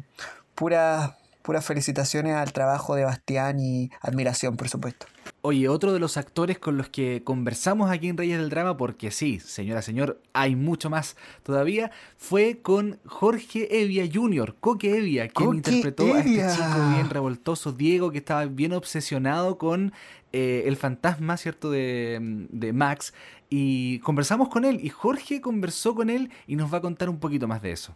[0.54, 1.12] puras
[1.42, 5.04] puras felicitaciones al trabajo de Bastián y admiración, por supuesto.
[5.46, 9.10] Oye, otro de los actores con los que conversamos aquí en Reyes del Drama, porque
[9.10, 15.48] sí, señora, señor, hay mucho más todavía, fue con Jorge Evia Jr., Coque Evia, quien
[15.48, 19.92] Coque interpretó a este chico bien revoltoso, Diego, que estaba bien obsesionado con
[20.32, 23.12] eh, el fantasma, ¿cierto?, de, de Max.
[23.50, 27.18] Y conversamos con él, y Jorge conversó con él y nos va a contar un
[27.18, 27.94] poquito más de eso.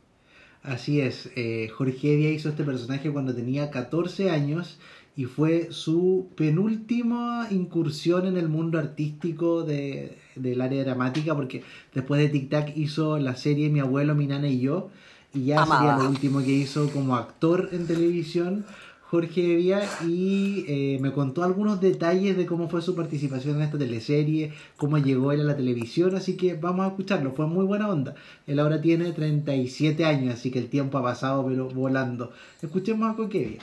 [0.63, 4.79] Así es, eh, Jorge Evia hizo este personaje cuando tenía 14 años
[5.19, 11.63] y fue su penúltima incursión en el mundo artístico de- del área dramática porque
[11.93, 14.91] después de Tic Tac hizo la serie Mi abuelo, mi nana y yo
[15.35, 15.81] y ya Amada.
[15.81, 18.65] sería lo último que hizo como actor en televisión
[19.11, 23.79] Jorge Evia y eh, me contó algunos detalles de cómo fue su participación en esta
[23.79, 27.89] teleserie, cómo llegó él a la televisión, así que vamos a escucharlo, fue muy buena
[27.89, 28.15] onda.
[28.47, 32.33] Él ahora tiene 37 años, así que el tiempo ha pasado pero volando.
[32.61, 33.61] Escuchemos a Jorge Evia.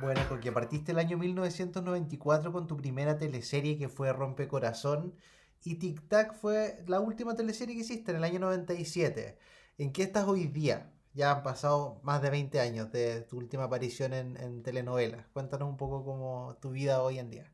[0.00, 5.14] Bueno, porque partiste el año 1994 con tu primera teleserie que fue Rompecorazón
[5.64, 9.36] y Tic Tac fue la última teleserie que hiciste en el año 97.
[9.78, 10.92] ¿En qué estás hoy día?
[11.14, 15.26] Ya han pasado más de 20 años de tu última aparición en, en telenovelas.
[15.32, 17.52] Cuéntanos un poco cómo tu vida hoy en día.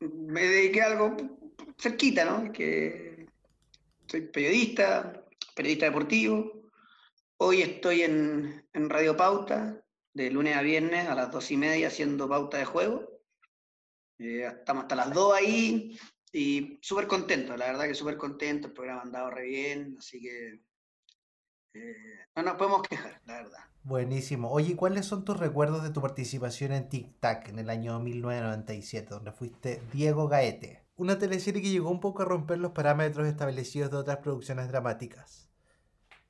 [0.00, 1.16] me dediqué a algo
[1.78, 2.52] cerquita, ¿no?
[2.52, 3.26] Que
[4.10, 6.68] soy periodista, periodista deportivo.
[7.36, 9.80] Hoy estoy en, en Radio Pauta,
[10.12, 13.08] de lunes a viernes a las dos y media haciendo pauta de juego.
[14.18, 15.96] Eh, estamos hasta las dos ahí
[16.32, 20.60] y súper contento, la verdad que súper contento, el programa ha re bien, así que
[21.74, 23.64] eh, no nos podemos quejar, la verdad.
[23.84, 24.50] Buenísimo.
[24.50, 29.08] Oye, ¿cuáles son tus recuerdos de tu participación en Tic Tac en el año 1997,
[29.08, 30.79] donde fuiste Diego Gaete?
[31.00, 35.48] Una teleserie que llegó un poco a romper los parámetros establecidos de otras producciones dramáticas.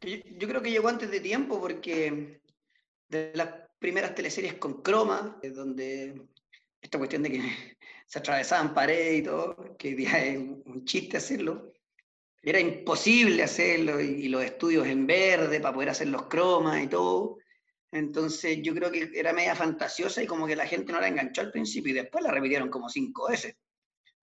[0.01, 2.41] Yo, yo creo que llegó antes de tiempo porque
[3.09, 3.49] de las
[3.81, 6.23] primeras teleseries con croma, eh, donde
[6.81, 7.41] esta cuestión de que
[8.07, 11.73] se atravesaban paredes y todo, que día es un chiste hacerlo,
[12.41, 17.39] era imposible hacerlo y los estudios en verde para poder hacer los cromas y todo.
[17.91, 21.41] Entonces yo creo que era media fantasiosa y como que la gente no la enganchó
[21.41, 23.57] al principio y después la repitieron como cinco veces.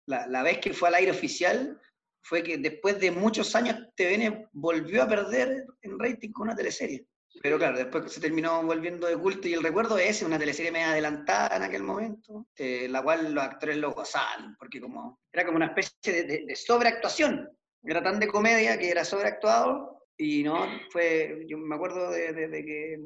[0.08, 1.80] La, la vez que fue al aire oficial
[2.22, 7.06] fue que después de muchos años TVN volvió a perder en rating con una teleserie.
[7.42, 10.92] Pero claro, después se terminó volviendo de culto y el recuerdo es una teleserie media
[10.92, 15.58] adelantada en aquel momento, eh, la cual los actores lo gozaban, porque como, era como
[15.58, 17.48] una especie de, de- de sobreactuación.
[17.84, 22.98] Era tan de comedia que era sobreactuado y no, fue, yo me acuerdo de, que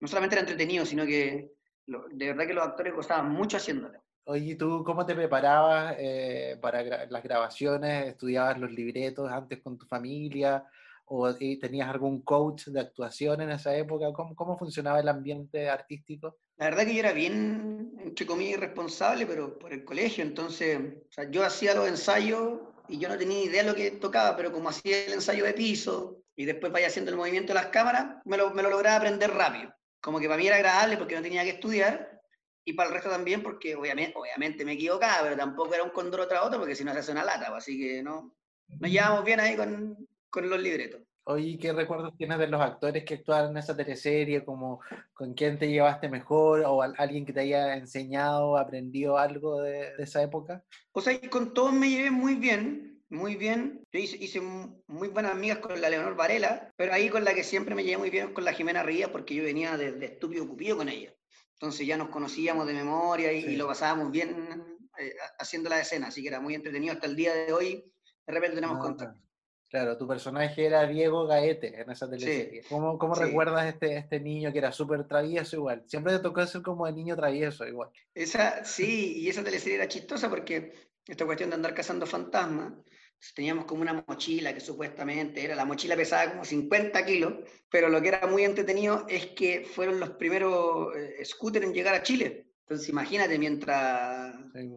[0.00, 1.50] no solamente era entretenido, sino que
[1.86, 4.00] de verdad que los actores gozaban mucho haciéndolo.
[4.32, 8.06] Oye, ¿tú cómo te preparabas eh, para gra- las grabaciones?
[8.06, 10.64] ¿Estudiabas los libretos antes con tu familia?
[11.06, 14.12] ¿O eh, tenías algún coach de actuación en esa época?
[14.12, 16.38] ¿Cómo, cómo funcionaba el ambiente artístico?
[16.58, 20.78] La verdad que yo era bien, entre comillas, irresponsable, pero por el colegio, entonces,
[21.32, 24.68] yo hacía los ensayos y yo no tenía idea de lo que tocaba, pero como
[24.68, 28.36] hacía el ensayo de piso y después vaya haciendo el movimiento de las cámaras, me
[28.36, 29.74] lo, me lo lograba aprender rápido.
[30.00, 32.19] Como que para mí era agradable porque no tenía que estudiar
[32.64, 36.26] y para el resto también porque obviamente, obviamente me equivocaba, pero tampoco era un condoro
[36.28, 38.34] tras otro porque si no se hace una lata, pues, así que no,
[38.78, 41.02] nos llevamos bien ahí con, con los libretos.
[41.24, 44.44] Oye, ¿qué recuerdos tienes de los actores que actuaron en esa teleserie?
[44.44, 44.80] Como,
[45.12, 46.62] ¿Con quién te llevaste mejor?
[46.66, 50.64] ¿O al- alguien que te haya enseñado, aprendido algo de, de esa época?
[50.92, 53.84] O sea, con todos me llevé muy bien, muy bien.
[53.92, 57.34] Yo hice, hice mu- muy buenas amigas con la Leonor Varela, pero ahí con la
[57.34, 59.92] que siempre me llevé muy bien es con la Jimena Rías, porque yo venía de,
[59.92, 61.14] de Estúpido Cupido con ella.
[61.60, 63.56] Entonces ya nos conocíamos de memoria y, y Sí.
[63.56, 67.34] lo pasábamos bien eh, haciendo la escena, así que era muy entretenido hasta el día
[67.34, 67.84] de hoy.
[68.26, 69.20] De repente tenemos Ah, contacto.
[69.68, 72.62] Claro, tu personaje era Diego Gaete en esa teleserie.
[72.68, 73.22] ¿Cómo, cómo sí.
[73.24, 75.84] recuerdas este, este niño que era súper travieso igual?
[75.86, 77.90] Siempre te tocó ser como el niño travieso igual.
[78.14, 80.72] Esa, sí, y esa teleserie era chistosa porque
[81.06, 82.72] esta cuestión de andar cazando fantasmas,
[83.34, 87.34] teníamos como una mochila que supuestamente era, la mochila pesaba como 50 kilos,
[87.70, 91.94] pero lo que era muy entretenido es que fueron los primeros eh, scooters en llegar
[91.94, 92.46] a Chile.
[92.62, 94.34] Entonces imagínate, mientras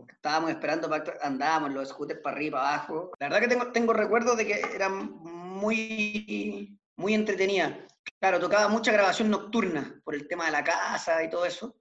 [0.09, 0.89] estábamos esperando,
[1.21, 3.11] andábamos los scooters para arriba, para abajo.
[3.19, 7.77] La verdad que tengo, tengo recuerdos de que eran muy, muy entretenidas.
[8.19, 11.75] Claro, tocaba mucha grabación nocturna por el tema de la casa y todo eso,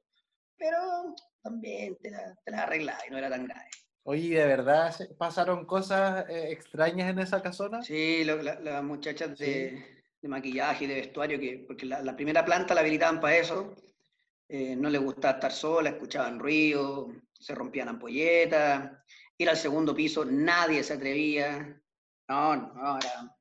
[0.57, 3.71] pero también te la, te la arreglaba y no era tan grave.
[4.05, 7.81] Oye, ¿de verdad pasaron cosas eh, extrañas en esa casona?
[7.81, 12.15] Sí, lo- la- las muchachas de, de maquillaje y de vestuario, que, porque la, la
[12.17, 13.75] primera planta la habilitaban para eso,
[14.49, 18.93] eh, no les gustaba estar sola, escuchaban ruido, se rompían ampolletas,
[19.39, 21.83] ir al segundo piso, nadie se atrevía.
[22.29, 23.37] No, no, era...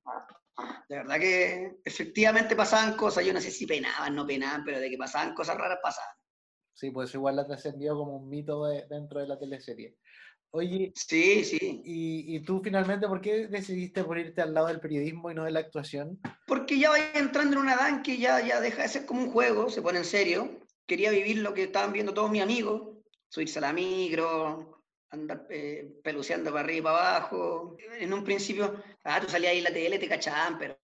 [0.90, 4.90] De verdad que efectivamente pasaban cosas, yo no sé si penaban, no penaban, pero de
[4.90, 6.16] que pasaban cosas raras, pasaban.
[6.74, 9.98] Sí, pues igual la trascendió como un mito de- dentro de la teleserie.
[10.54, 11.82] Oye, Sí, sí.
[11.86, 15.52] y, y tú finalmente, ¿por qué decidiste ponerte al lado del periodismo y no de
[15.52, 16.20] la actuación?
[16.46, 19.32] Porque ya vaya entrando en una edad que ya, ya deja de ser como un
[19.32, 20.60] juego, se pone en serio.
[20.86, 22.98] Quería vivir lo que estaban viendo todos mis amigos,
[23.30, 27.78] subirse a la micro, andar eh, peluceando para arriba y para abajo.
[27.98, 30.78] En un principio, ah, tú salías ahí en la tele, te cachaban, pero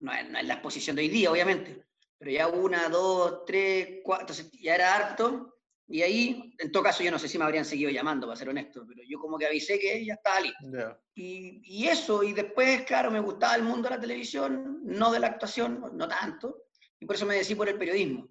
[0.00, 1.84] no es, no es la exposición de hoy día, obviamente.
[2.18, 5.55] Pero ya una, dos, tres, cuatro, entonces ya era harto.
[5.88, 8.48] Y ahí, en todo caso, yo no sé si me habrían seguido llamando, para ser
[8.48, 10.58] honesto, pero yo como que avisé que ya estaba listo.
[10.72, 10.98] Ya.
[11.14, 15.20] Y, y eso, y después, claro, me gustaba el mundo de la televisión, no de
[15.20, 16.64] la actuación, no, tanto,
[16.98, 18.28] y por eso me decidí por el periodismo.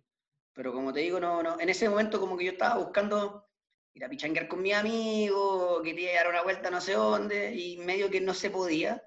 [0.54, 3.50] Pero como te digo, no, no, en ese momento como que yo estaba buscando
[3.94, 8.10] ir a pichanguear con mi amigo, quería dar una vuelta no sé dónde, y medio
[8.10, 9.02] que no se podía.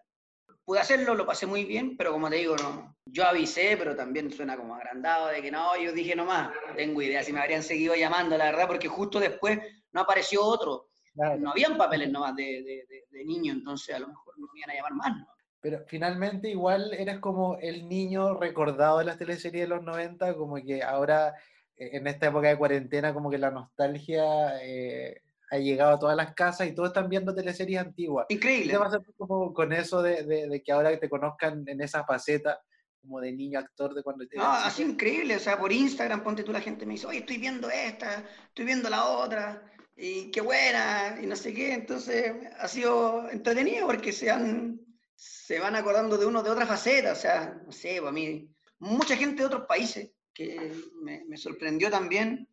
[0.68, 4.30] Pude hacerlo, lo pasé muy bien, pero como te digo, no, yo avisé, pero también
[4.30, 7.62] suena como agrandado de que no, yo dije nomás, no tengo idea si me habrían
[7.62, 9.58] seguido llamando, la verdad, porque justo después
[9.92, 11.38] no apareció otro Claro.
[11.40, 14.58] no habían papeles nomás de, de, de- de niño, entonces a lo mejor no me
[14.60, 15.16] iban a llamar más.
[15.20, 15.26] ¿no?
[15.62, 20.56] Pero finalmente igual eres como el niño recordado de las teleseries de los 90, como
[20.56, 21.34] que ahora
[21.76, 26.16] eh, en esta época de cuarentena como que la nostalgia eh, ha llegado a todas
[26.16, 28.26] las casas y todos están viendo teleseries antiguas.
[28.28, 28.72] ¿Qué Increíble.
[28.72, 32.60] te pasa como con eso de, de- de que ahora te conozcan en esa faceta
[33.00, 34.90] como de niño actor de cuando No, eras así chico?
[34.92, 38.24] increíble, o sea, por Instagram, ponte tú, la gente me dice, oye, estoy viendo esta,
[38.48, 39.62] estoy viendo la otra,
[39.96, 44.80] y qué buena, y no sé qué, entonces ha sido entretenido porque se, han,
[45.14, 49.16] se van acordando de uno de otra faceta, o sea, no sé, para mí, mucha
[49.16, 50.72] gente de otros países que
[51.02, 52.48] me, me sorprendió también,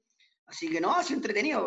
[0.46, 1.66] así que no, ha sido entretenido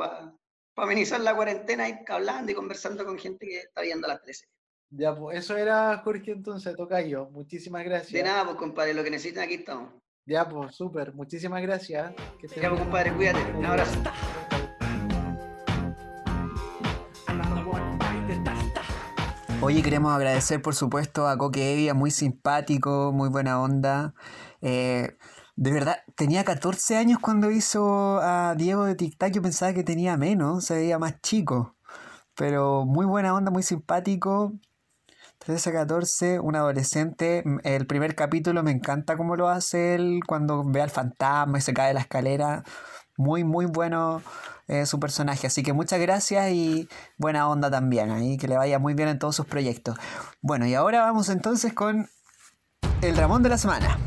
[0.79, 4.55] para amenizar la cuarentena, ir hablando y conversando con gente que está viendo las teleseries.
[4.91, 7.29] Ya, pues eso era Jorge entonces, toca yo.
[7.31, 8.24] Muchísimas De gracias.
[8.24, 9.93] nada, pues compadre, lo que necesiten aquí estamos.
[10.24, 11.12] Ya, pues súper.
[11.14, 12.14] Muchísimas gracias.
[12.41, 12.76] Que Ya, pues bien.
[12.76, 13.99] compadre, cuídate, un abrazo.
[19.61, 24.14] Oye, queremos agradecer por supuesto a Coque Evia, muy simpático, muy buena onda.
[24.62, 25.16] Eh,
[25.59, 29.83] de verdad, tenía 14 años cuando hizo a Diego de Tic Tac, yo pensaba que
[29.83, 31.75] tenía menos, se veía más chico.
[32.37, 34.53] Pero muy buena onda, muy simpático.
[35.39, 37.43] 13, 14, un adolescente.
[37.65, 41.75] El primer capítulo me encanta cómo lo hace él cuando ve al fantasma y se
[41.75, 42.63] cae de la escalera.
[43.17, 44.23] Muy, muy bueno
[44.69, 45.49] eh, su personaje.
[45.49, 48.13] Así que muchas gracias y buena onda también.
[48.13, 49.99] Ahí que le vaya muy bien en todos sus proyectos.
[50.41, 52.09] Bueno, y ahora vamos entonces con
[53.03, 53.99] el Ramón de la semana.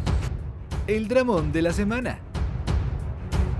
[0.87, 2.19] El dramón de la semana.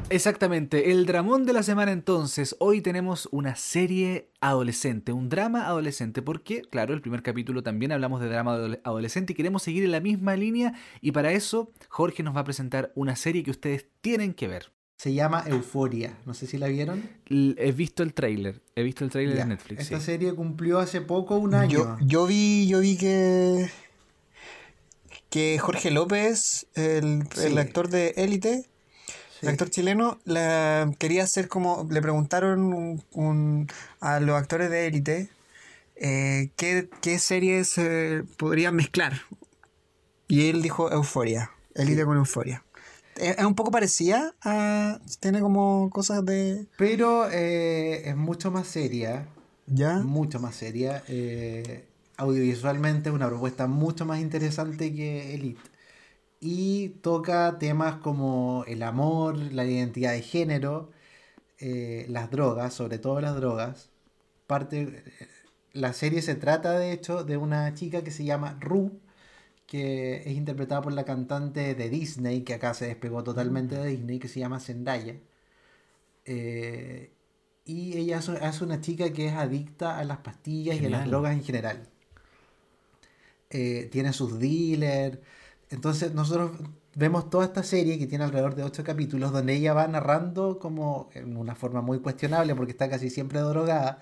[0.10, 2.58] Exactamente, el dramón de la semana entonces.
[2.60, 8.20] Hoy tenemos una serie adolescente, un drama adolescente, porque, claro, el primer capítulo también hablamos
[8.20, 12.24] de drama adole- adolescente y queremos seguir en la misma línea y para eso Jorge
[12.24, 14.74] nos va a presentar una serie que ustedes tienen que ver.
[14.98, 16.16] Se llama Euforia.
[16.28, 17.02] No sé si la vieron.
[17.28, 19.80] L- He visto el tráiler, he visto el tráiler Ya, de Netflix.
[19.82, 20.06] Esta sí.
[20.08, 21.72] serie cumplió hace poco un año.
[21.72, 23.68] Yo, yo vi, yo vi que.
[25.32, 28.66] Que Jorge López, el, el actor de Élite,
[29.42, 31.88] el actor chileno, la, quería hacer como.
[31.90, 33.68] Le preguntaron un- un-
[34.00, 35.30] a los actores de Élite
[35.96, 39.22] eh, qué, qué series eh, podrían mezclar.
[40.28, 41.50] Y él dijo Euforia.
[41.76, 42.64] Élite con Euforia.
[43.16, 45.00] Es, es un poco parecida a.
[45.20, 46.68] Tiene como cosas de.
[46.78, 49.28] Pero eh, es mucho más seria.
[49.68, 49.98] ¿Ya?
[50.00, 51.04] Mucho más seria.
[51.08, 51.86] eh,
[52.22, 55.62] audiovisualmente una propuesta mucho más interesante que Elite.
[56.42, 60.92] Y toca temas como el amor, la identidad de género,
[61.60, 63.92] eh, las drogas, sobre todo las drogas.
[64.48, 65.04] Parte,
[65.74, 69.00] la serie se trata de hecho de una chica que se llama Ru,
[69.68, 74.20] que es interpretada por la cantante de Disney, que acá se despegó totalmente de Disney,
[74.20, 75.16] que se llama Zendaya.
[76.26, 77.12] Eh,
[77.66, 81.06] y ella es, es una chica que es adicta a las pastillas y a las
[81.08, 81.91] drogas en general.
[83.52, 85.20] Eh, tiene sus dealers,
[85.70, 86.52] entonces nosotros
[86.96, 91.10] vemos toda esta serie que tiene alrededor de ocho capítulos donde ella va narrando como
[91.14, 94.00] en una forma muy cuestionable porque está casi siempre drogada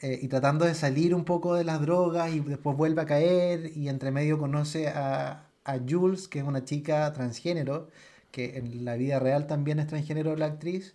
[0.00, 3.72] eh, y tratando de salir un poco de las drogas y después vuelve a caer
[3.76, 7.88] y entre medio conoce a, a Jules, que es una chica transgénero,
[8.30, 10.94] que en la vida real también es transgénero la actriz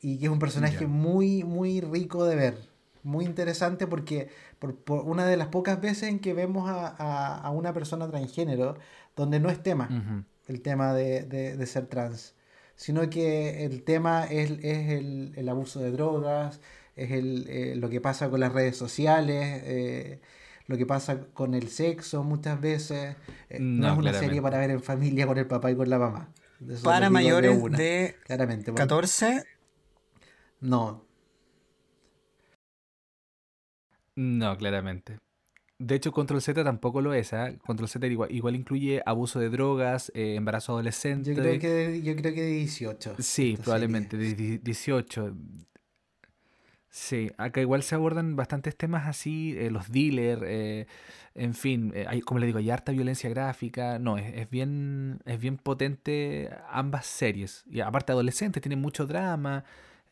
[0.00, 2.73] y que es un personaje muy, muy rico de ver.
[3.04, 4.28] Muy interesante porque
[4.58, 8.08] por, por una de las pocas veces en que vemos a, a- a una persona
[8.08, 8.76] transgénero
[9.14, 12.34] donde no es tema el tema de, de- de ser trans,
[12.76, 16.60] sino que el tema es, es el, el abuso de drogas,
[16.96, 20.20] es el, eh, lo que pasa con las redes sociales, eh,
[20.66, 23.16] lo que pasa con el sexo muchas veces.
[23.50, 24.26] Eh, no, No, es una claramente.
[24.26, 26.30] serie para ver en familia con el papá y con la mamá.
[26.68, 28.72] Eso Para de mayores de claramente.
[28.72, 29.44] porque- 14,
[30.60, 31.03] No,
[34.16, 35.18] No, claramente.
[35.78, 37.32] De hecho, Control Z tampoco lo es.
[37.32, 37.52] ¿ah?
[37.66, 41.34] Control Z igual, igual incluye abuso de drogas, eh, embarazo adolescente.
[41.34, 43.16] yo creo que, yo creo que de 18.
[43.18, 44.30] Sí, probablemente, serie.
[44.30, 45.34] de die- 18.
[46.88, 50.86] Sí, acá igual se abordan bastantes temas así, eh, los dealers, eh,
[51.34, 55.18] en fin, eh, hay, como le digo, hay harta violencia gráfica, no, es, es bien,
[55.24, 59.64] es bien potente ambas series, y aparte adolescentes, tienen mucho drama,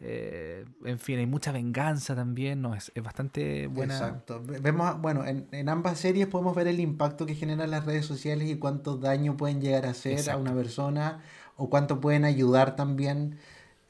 [0.04, 3.94] eh, en fin, hay mucha venganza también, no, es, es bastante buena.
[3.94, 4.42] Exacto.
[4.44, 8.04] Ve- Vemos, bueno, en, en ambas series podemos ver el impacto que generan las redes
[8.04, 11.22] sociales y cuánto daño pueden llegar a hacer a una persona
[11.56, 13.38] o cuánto pueden ayudar también.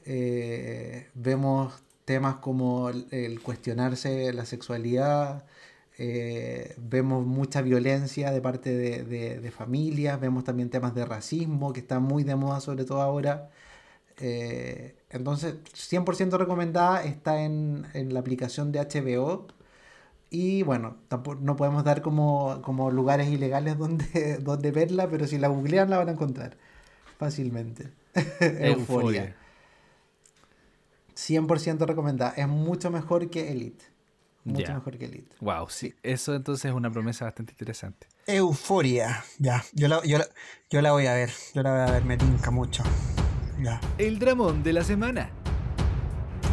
[0.05, 1.73] Eh, vemos
[2.05, 5.45] temas como el, el cuestionarse la sexualidad,
[5.97, 11.71] eh, vemos mucha violencia de parte de, de- de familias, vemos también temas de racismo
[11.71, 13.49] que están muy de moda sobre todo ahora.
[14.19, 19.47] Eh, entonces, 100% recomendada, está en, en la aplicación de HBO.
[20.29, 25.37] Y bueno, tampoco, no podemos dar como, como lugares ilegales donde, donde verla, pero si
[25.37, 26.57] la googlean la van a encontrar
[27.17, 27.91] fácilmente.
[28.39, 29.35] Euforia.
[31.15, 32.33] 100% recomendada.
[32.35, 33.85] Es mucho mejor que Elite.
[34.43, 35.35] Mucho mejor que Elite.
[35.39, 38.07] Wow, sí, eso entonces es una promesa bastante interesante.
[38.27, 39.23] Euforia.
[39.37, 40.27] Ya, yo la, yo, la,
[40.69, 41.31] yo la voy a ver.
[41.53, 42.83] Yo la voy a ver, me tinca mucho.
[43.63, 43.79] Ya.
[43.97, 45.31] El dramón de la semana.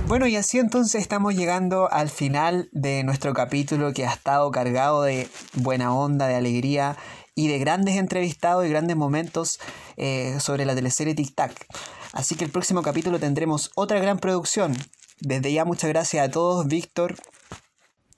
[0.06, 5.02] Bueno, y así entonces estamos llegando al final de nuestro capítulo que ha estado cargado
[5.02, 6.96] de buena onda, de alegría
[7.34, 9.58] y de grandes entrevistados y grandes momentos
[9.96, 11.66] eh, sobre la teleserie Tic Tac.
[12.12, 14.76] Así que el próximo capítulo tendremos otra gran producción.
[15.20, 17.16] Desde ya muchas gracias a todos, Víctor.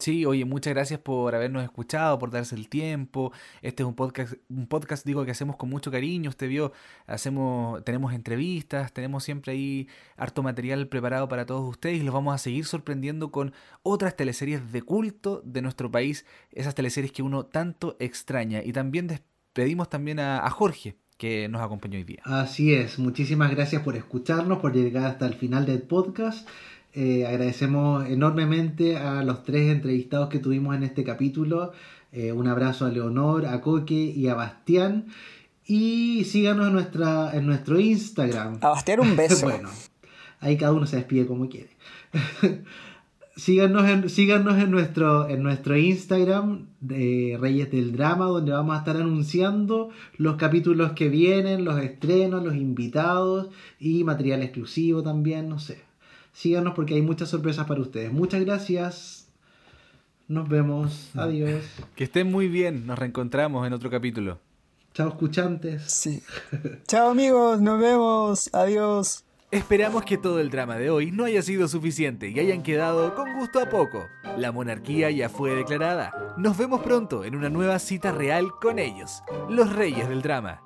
[0.02, 3.32] Sí, oye, muchas gracias por habernos escuchado, por darse el tiempo.
[3.60, 6.30] Este es un podcast, un podcast digo que hacemos con mucho cariño.
[6.30, 6.72] Usted vio,
[7.06, 9.86] hacemos, tenemos entrevistas, tenemos siempre ahí
[10.16, 13.52] harto material preparado para todos ustedes y los vamos a seguir sorprendiendo con
[13.84, 18.60] otras teleseries de culto de nuestro país, esas teleseries que uno tanto extraña.
[18.64, 22.22] Y también despedimos también a, a Jorge, que nos acompañó hoy día.
[22.24, 26.48] Así es, muchísimas gracias por escucharnos, por llegar hasta el final del podcast.
[26.94, 31.72] Eh, agradecemos enormemente a los tres entrevistados que tuvimos en este capítulo.
[32.12, 35.06] Eh, un abrazo a Leonor, a Coque y a Bastián.
[35.64, 38.58] Y síganos en, nuestra, en nuestro Instagram.
[38.60, 39.46] A Bastián un beso.
[39.48, 39.70] bueno,
[40.40, 41.70] ahí cada uno se despide como quiere.
[43.36, 48.80] síganos en, síganos en, nuestro, en nuestro Instagram de Reyes del Drama, donde vamos a
[48.80, 49.88] estar anunciando
[50.18, 55.91] los capítulos que vienen, los estrenos, los invitados y material exclusivo también, no sé.
[56.32, 58.12] Síganos porque hay muchas sorpresas para ustedes.
[58.12, 59.28] Muchas gracias.
[60.28, 61.10] Nos vemos.
[61.14, 61.62] Adiós.
[61.94, 64.38] Que estén muy bien, nos reencontramos en otro capítulo.
[64.94, 65.82] Chao, escuchantes.
[65.90, 66.22] Sí.
[66.86, 68.50] Chao amigos, nos vemos.
[68.52, 69.24] Adiós.
[69.50, 73.34] Esperamos que todo el drama de hoy no haya sido suficiente y hayan quedado con
[73.38, 74.06] gusto a poco.
[74.38, 76.34] La monarquía ya fue declarada.
[76.38, 80.62] Nos vemos pronto en una nueva cita real con ellos, los reyes del drama.